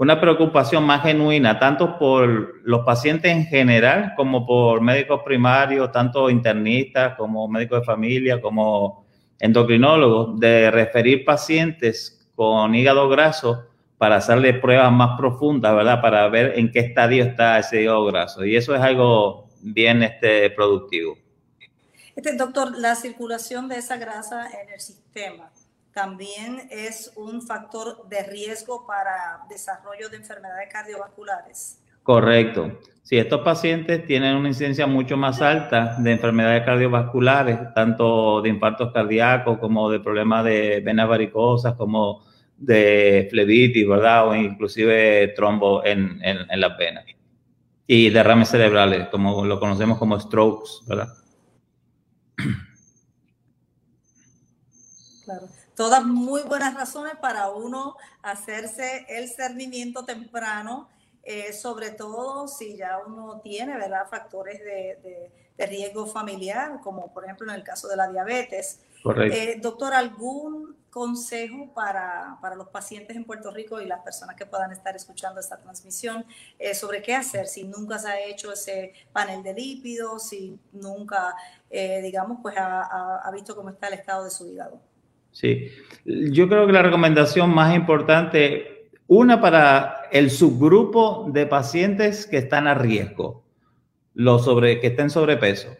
una 0.00 0.18
preocupación 0.18 0.84
más 0.84 1.02
genuina, 1.02 1.58
tanto 1.58 1.98
por 1.98 2.62
los 2.64 2.86
pacientes 2.86 3.30
en 3.30 3.44
general 3.44 4.14
como 4.16 4.46
por 4.46 4.80
médicos 4.80 5.20
primarios, 5.26 5.92
tanto 5.92 6.30
internistas 6.30 7.16
como 7.18 7.46
médicos 7.48 7.80
de 7.80 7.84
familia, 7.84 8.40
como 8.40 9.04
endocrinólogos, 9.38 10.40
de 10.40 10.70
referir 10.70 11.26
pacientes 11.26 12.26
con 12.34 12.74
hígado 12.74 13.10
graso 13.10 13.66
para 13.98 14.16
hacerle 14.16 14.54
pruebas 14.54 14.90
más 14.90 15.18
profundas, 15.18 15.76
¿verdad? 15.76 16.00
Para 16.00 16.26
ver 16.28 16.58
en 16.58 16.72
qué 16.72 16.78
estadio 16.78 17.22
está 17.22 17.58
ese 17.58 17.82
hígado 17.82 18.06
graso. 18.06 18.42
Y 18.42 18.56
eso 18.56 18.74
es 18.74 18.80
algo 18.80 19.50
bien 19.60 20.02
este, 20.02 20.48
productivo. 20.48 21.18
Este, 22.16 22.34
doctor, 22.36 22.72
la 22.78 22.94
circulación 22.94 23.68
de 23.68 23.76
esa 23.76 23.98
grasa 23.98 24.48
en 24.62 24.70
el 24.70 24.80
sistema, 24.80 25.50
también 25.92 26.68
es 26.70 27.12
un 27.16 27.42
factor 27.42 28.08
de 28.08 28.22
riesgo 28.22 28.86
para 28.86 29.44
desarrollo 29.48 30.08
de 30.08 30.16
enfermedades 30.18 30.68
cardiovasculares. 30.72 31.82
Correcto. 32.02 32.78
Si 33.02 33.18
estos 33.18 33.40
pacientes 33.40 34.06
tienen 34.06 34.36
una 34.36 34.48
incidencia 34.48 34.86
mucho 34.86 35.16
más 35.16 35.42
alta 35.42 35.96
de 35.98 36.12
enfermedades 36.12 36.64
cardiovasculares, 36.64 37.74
tanto 37.74 38.40
de 38.40 38.48
infartos 38.48 38.92
cardíacos 38.92 39.58
como 39.58 39.90
de 39.90 40.00
problemas 40.00 40.44
de 40.44 40.80
venas 40.80 41.08
varicosas, 41.08 41.74
como 41.74 42.24
de 42.56 43.26
flebitis, 43.30 43.88
¿verdad? 43.88 44.28
O 44.28 44.34
inclusive 44.34 45.28
trombo 45.34 45.84
en, 45.84 46.20
en, 46.22 46.38
en 46.48 46.60
las 46.60 46.76
venas. 46.78 47.04
Y 47.86 48.10
derrames 48.10 48.48
cerebrales, 48.48 49.08
como 49.08 49.44
lo 49.44 49.58
conocemos 49.58 49.98
como 49.98 50.20
strokes, 50.20 50.70
¿verdad? 50.86 51.08
Claro 55.24 55.59
todas 55.80 56.04
muy 56.04 56.42
buenas 56.42 56.74
razones 56.74 57.14
para 57.22 57.48
uno 57.48 57.96
hacerse 58.20 59.06
el 59.08 59.30
cernimiento 59.30 60.04
temprano, 60.04 60.90
eh, 61.22 61.54
sobre 61.54 61.88
todo 61.88 62.48
si 62.48 62.76
ya 62.76 62.98
uno 62.98 63.40
tiene 63.40 63.78
¿verdad? 63.78 64.06
factores 64.06 64.60
de, 64.60 65.32
riesgo 65.56 66.06
familiar, 66.06 66.80
como 66.82 67.10
por 67.14 67.24
ejemplo 67.24 67.50
en 67.50 67.54
el 67.54 67.64
caso 67.64 67.88
de 67.88 67.96
la 67.96 68.10
diabetes. 68.10 68.80
Correcto. 69.02 69.34
Eh, 69.34 69.58
doctor, 69.58 69.94
¿algún 69.94 70.76
consejo 70.90 71.72
para, 71.72 72.38
los 72.56 72.68
pacientes 72.68 73.16
en 73.16 73.24
Puerto 73.24 73.50
Rico 73.50 73.80
y 73.80 73.86
las 73.86 74.00
personas 74.00 74.36
que 74.36 74.44
puedan 74.44 74.72
estar 74.72 74.94
escuchando 74.94 75.40
esta 75.40 75.56
transmisión 75.56 76.26
eh, 76.58 76.74
sobre 76.74 77.00
qué 77.00 77.14
hacer 77.14 77.46
si 77.46 77.64
nunca 77.64 77.98
se 77.98 78.08
ha 78.08 78.20
hecho 78.20 78.52
ese 78.52 78.92
panel 79.14 79.42
de 79.42 79.54
lípidos, 79.54 80.28
si 80.28 80.60
nunca, 80.72 81.34
digamos, 81.70 82.40
pues 82.42 82.54
ha 82.58 83.30
visto 83.32 83.56
cómo 83.56 83.70
está 83.70 83.88
el 83.88 83.94
estado 83.94 84.24
de 84.24 84.30
su 84.30 84.46
hígado? 84.46 84.89
Sí, 85.32 85.68
yo 86.04 86.48
creo 86.48 86.66
que 86.66 86.72
la 86.72 86.82
recomendación 86.82 87.54
más 87.54 87.74
importante, 87.74 88.88
una 89.06 89.40
para 89.40 90.08
el 90.12 90.30
subgrupo 90.30 91.28
de 91.32 91.46
pacientes 91.46 92.26
que 92.26 92.38
están 92.38 92.66
a 92.66 92.74
riesgo, 92.74 93.44
los 94.14 94.44
sobre, 94.44 94.80
que 94.80 94.88
estén 94.88 95.10
sobrepeso, 95.10 95.76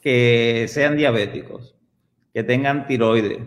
que 0.00 0.66
sean 0.68 0.96
diabéticos, 0.96 1.74
que 2.32 2.42
tengan 2.42 2.86
tiroides, 2.86 3.38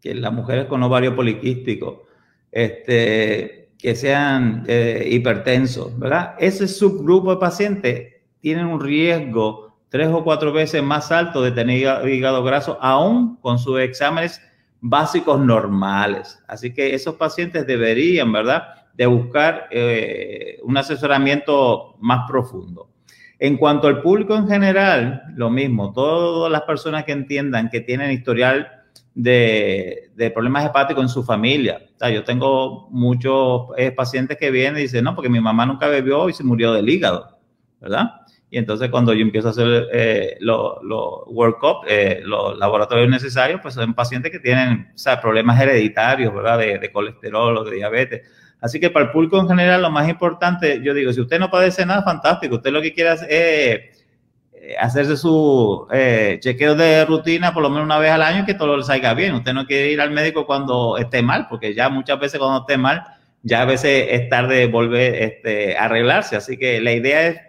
que 0.00 0.14
las 0.14 0.32
mujeres 0.32 0.66
con 0.66 0.82
ovario 0.82 1.16
poliquístico, 1.16 2.06
este, 2.52 3.70
que 3.78 3.94
sean 3.94 4.64
eh, 4.66 5.08
hipertensos, 5.10 5.98
¿verdad? 5.98 6.34
Ese 6.38 6.66
subgrupo 6.68 7.30
de 7.30 7.40
pacientes 7.40 8.14
tienen 8.40 8.66
un 8.66 8.80
riesgo 8.80 9.67
tres 9.88 10.08
o 10.08 10.22
cuatro 10.24 10.52
veces 10.52 10.82
más 10.82 11.10
alto 11.10 11.42
de 11.42 11.52
tener 11.52 12.08
hígado 12.08 12.42
graso, 12.42 12.78
aún 12.80 13.36
con 13.36 13.58
sus 13.58 13.80
exámenes 13.80 14.40
básicos 14.80 15.40
normales. 15.40 16.38
Así 16.46 16.72
que 16.72 16.94
esos 16.94 17.14
pacientes 17.16 17.66
deberían, 17.66 18.32
¿verdad?, 18.32 18.62
de 18.94 19.06
buscar 19.06 19.68
eh, 19.70 20.58
un 20.64 20.76
asesoramiento 20.76 21.96
más 22.00 22.28
profundo. 22.28 22.90
En 23.38 23.56
cuanto 23.56 23.86
al 23.86 24.02
público 24.02 24.34
en 24.34 24.48
general, 24.48 25.22
lo 25.36 25.48
mismo, 25.48 25.92
todas 25.92 26.50
las 26.50 26.62
personas 26.62 27.04
que 27.04 27.12
entiendan 27.12 27.70
que 27.70 27.80
tienen 27.80 28.10
historial 28.10 28.68
de, 29.14 30.10
problemas 30.34 30.64
hepáticos 30.66 31.02
en 31.02 31.08
su 31.08 31.22
familia. 31.22 31.80
Yo 32.12 32.24
tengo 32.24 32.88
muchos 32.90 33.68
eh, 33.76 33.92
pacientes 33.92 34.36
que 34.36 34.50
vienen 34.50 34.80
y 34.80 34.82
dicen, 34.82 35.04
no, 35.04 35.14
porque 35.14 35.28
mi 35.28 35.40
mamá 35.40 35.64
nunca 35.66 35.86
bebió 35.86 36.28
y 36.28 36.32
se 36.32 36.42
murió 36.42 36.72
del 36.72 36.88
hígado, 36.88 37.38
¿verdad? 37.80 38.10
Y 38.50 38.56
entonces 38.56 38.88
cuando 38.90 39.12
yo 39.12 39.20
empiezo 39.20 39.48
a 39.48 39.50
hacer 39.50 39.88
eh, 39.92 40.36
los 40.40 40.82
lo 40.82 41.24
workup, 41.26 41.84
eh, 41.86 42.22
los 42.24 42.56
laboratorios 42.58 43.08
necesarios, 43.10 43.60
pues 43.60 43.74
son 43.74 43.94
pacientes 43.94 44.32
que 44.32 44.38
tienen 44.38 44.90
o 44.94 44.98
sea, 44.98 45.20
problemas 45.20 45.60
hereditarios, 45.60 46.34
¿verdad? 46.34 46.58
De, 46.58 46.90
colesterol 46.90 47.58
o 47.58 47.64
de 47.64 47.76
diabetes. 47.76 48.22
Así 48.60 48.80
que 48.80 48.90
para 48.90 49.06
el 49.06 49.12
público 49.12 49.38
en 49.38 49.48
general, 49.48 49.82
lo 49.82 49.90
más 49.90 50.08
importante, 50.08 50.80
yo 50.82 50.94
digo, 50.94 51.12
si 51.12 51.20
usted 51.20 51.38
no 51.38 51.50
padece 51.50 51.84
nada, 51.84 52.02
fantástico. 52.02 52.56
Usted 52.56 52.70
lo 52.72 52.80
que 52.80 52.92
quiere 52.92 53.12
es 53.12 53.90
eh, 54.60 54.76
hacerse 54.80 55.16
su 55.16 55.86
eh, 55.92 56.38
chequeo 56.40 56.74
de 56.74 57.04
rutina 57.04 57.54
por 57.54 57.62
lo 57.62 57.70
menos 57.70 57.84
una 57.84 57.98
vez 57.98 58.10
al 58.10 58.22
año 58.22 58.42
y 58.42 58.46
que 58.46 58.54
todo 58.54 58.76
le 58.76 58.82
salga 58.82 59.14
bien. 59.14 59.34
Usted 59.34 59.52
no 59.52 59.66
quiere 59.66 59.92
ir 59.92 60.00
al 60.00 60.10
médico 60.10 60.46
cuando 60.46 60.96
esté 60.96 61.22
mal, 61.22 61.46
porque 61.48 61.74
ya 61.74 61.88
muchas 61.88 62.18
veces 62.18 62.38
cuando 62.38 62.60
esté 62.60 62.78
mal, 62.78 63.04
ya 63.42 63.62
a 63.62 63.64
veces 63.66 64.06
es 64.10 64.28
tarde 64.28 64.66
volver 64.66 65.14
este, 65.22 65.76
arreglarse. 65.76 66.36
Así 66.36 66.56
que 66.56 66.80
la 66.80 66.92
idea 66.92 67.26
es 67.28 67.40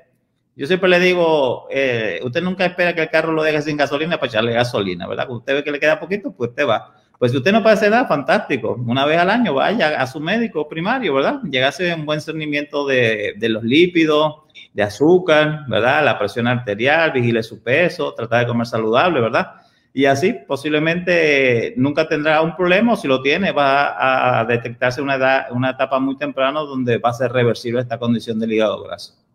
yo 0.60 0.68
siempre 0.68 0.90
le 0.90 1.00
digo, 1.00 1.68
eh, 1.72 2.20
usted 2.22 2.44
nunca 2.44 2.66
espera 2.66 2.94
que 2.94 3.04
el 3.04 3.10
carro 3.10 3.32
lo 3.32 3.44
deje 3.44 3.62
sin 3.62 3.78
gasolina 3.78 4.18
para 4.20 4.28
echarle 4.28 4.52
gasolina, 4.52 5.08
¿verdad? 5.08 5.24
Cuando 5.24 5.40
usted 5.40 5.54
ve 5.54 5.64
que 5.64 5.72
le 5.72 5.80
queda 5.80 5.98
poquito, 5.98 6.34
pues 6.34 6.50
usted 6.50 6.68
va. 6.68 6.94
Pues 7.18 7.32
si 7.32 7.38
usted 7.38 7.54
no 7.54 7.64
puede 7.64 7.90
nada, 7.90 8.06
fantástico. 8.08 8.74
Una 8.86 9.06
vez 9.06 9.20
al 9.20 9.30
año 9.30 9.54
vaya 9.54 10.02
a 10.02 10.06
su 10.06 10.20
médico 10.20 10.68
primario, 10.68 11.14
¿verdad? 11.14 11.40
Llegase 11.50 11.94
un 11.94 12.06
buen 12.06 12.20
cernimiento 12.20 12.86
de, 12.86 13.36
de, 13.38 13.48
los 13.48 13.64
lípidos, 13.64 14.34
de 14.74 14.84
azúcar, 14.84 15.62
¿verdad? 15.70 16.04
La 16.04 16.20
presión 16.20 16.46
arterial, 16.46 17.14
vigile 17.14 17.42
su 17.42 17.64
peso, 17.64 18.14
trata 18.14 18.40
de 18.40 18.48
comer 18.48 18.68
saludable, 18.68 19.22
¿verdad? 19.22 19.62
Y 19.94 20.08
así 20.08 20.36
posiblemente 20.46 21.74
nunca 21.78 22.06
tendrá 22.06 22.42
un 22.42 22.58
problema 22.58 22.92
o 22.92 22.98
si 22.98 23.08
lo 23.08 23.22
tiene 23.22 23.54
va 23.54 24.40
a 24.40 24.44
detectarse 24.44 25.02
una, 25.02 25.16
edad, 25.16 25.46
una 25.52 25.70
etapa 25.70 26.02
muy 26.02 26.18
temprana 26.18 26.60
donde 26.60 26.98
va 26.98 27.12
a 27.12 27.14
ser 27.14 27.32
reversible 27.32 27.80
esta 27.80 27.98
condición 27.98 28.38
del 28.40 28.52
hígado 28.52 28.84
graso. 28.84 29.29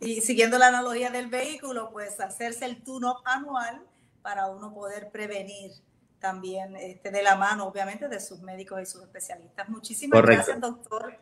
Y 0.00 0.22
siguiendo 0.22 0.58
la 0.58 0.68
analogía 0.68 1.10
del 1.10 1.28
vehículo, 1.28 1.90
pues 1.90 2.18
hacerse 2.20 2.64
el 2.64 2.82
tune-up 2.82 3.18
anual 3.24 3.82
para 4.22 4.48
uno 4.48 4.72
poder 4.72 5.10
prevenir 5.10 5.72
también 6.18 6.76
este, 6.76 7.10
de 7.10 7.22
la 7.22 7.36
mano, 7.36 7.66
obviamente, 7.66 8.08
de 8.08 8.20
sus 8.20 8.40
médicos 8.40 8.80
y 8.80 8.86
sus 8.86 9.02
especialistas. 9.02 9.68
Muchísimas 9.68 10.22
gracias, 10.22 10.60
doctor, 10.60 11.18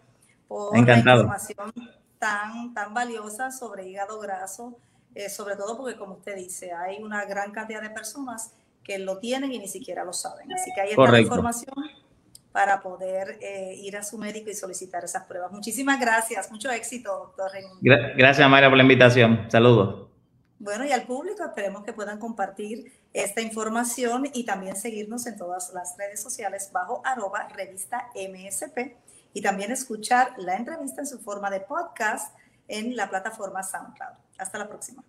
por 0.47 0.77
la 0.77 0.99
información 0.99 1.73
tan, 2.19 2.75
tan 2.75 2.95
valiosa 2.95 3.51
sobre 3.51 3.89
hígado 3.89 4.19
graso, 4.19 4.79
eh, 5.15 5.29
sobre 5.29 5.57
todo 5.57 5.77
porque, 5.77 5.97
como 5.97 6.15
usted 6.15 6.37
dice, 6.37 6.73
hay 6.73 7.03
una 7.03 7.25
gran 7.25 7.53
cantidad 7.53 7.83
de 7.83 7.91
personas 7.91 8.53
que 8.83 8.99
lo 8.99 9.19
tienen 9.19 9.53
y 9.53 9.59
ni 9.59 9.69
siquiera 9.69 10.05
lo 10.05 10.13
saben. 10.13 10.53
Así 10.53 10.71
que 10.75 10.81
hay 10.81 10.91
esta 10.91 11.21
información 11.21 11.75
para 12.59 12.81
poder 12.81 13.39
eh, 13.41 13.73
ir 13.77 13.97
a 13.97 14.03
su 14.03 14.19
médico 14.19 14.51
y 14.51 14.55
solicitar 14.55 15.05
esas 15.05 15.23
pruebas. 15.27 15.53
Muchísimas 15.53 16.01
gracias, 16.01 16.51
mucho 16.51 16.69
éxito, 16.73 17.33
doctor 17.37 17.53
Gracias, 18.17 18.51
Mayra, 18.51 18.69
por 18.69 18.77
la 18.77 18.83
invitación. 18.83 19.47
Saludos. 19.49 20.09
Bueno, 20.59 20.85
y 20.85 20.91
al 20.91 21.05
público 21.05 21.45
esperemos 21.45 21.85
que 21.85 21.93
puedan 21.93 22.19
compartir 22.19 22.93
esta 23.13 23.43
información 23.43 24.25
y 24.35 24.45
también 24.45 24.75
seguirnos 24.75 25.29
en 25.29 25.37
todas 25.37 25.73
las 25.73 25.97
redes 25.97 26.21
sociales 26.21 26.71
bajo 26.73 27.01
arroba 27.05 27.47
revista 27.55 28.09
MSP 28.17 28.97
y 29.35 29.41
también 29.41 29.71
escuchar 29.71 30.33
la 30.39 30.57
entrevista 30.57 31.03
en 31.03 31.07
su 31.07 31.21
forma 31.21 31.51
de 31.51 31.61
podcast 31.61 32.37
en 32.67 32.97
la 32.97 33.09
plataforma 33.09 33.63
SoundCloud. 33.63 34.17
Hasta 34.37 34.59
la 34.59 34.69
próxima. 34.69 35.05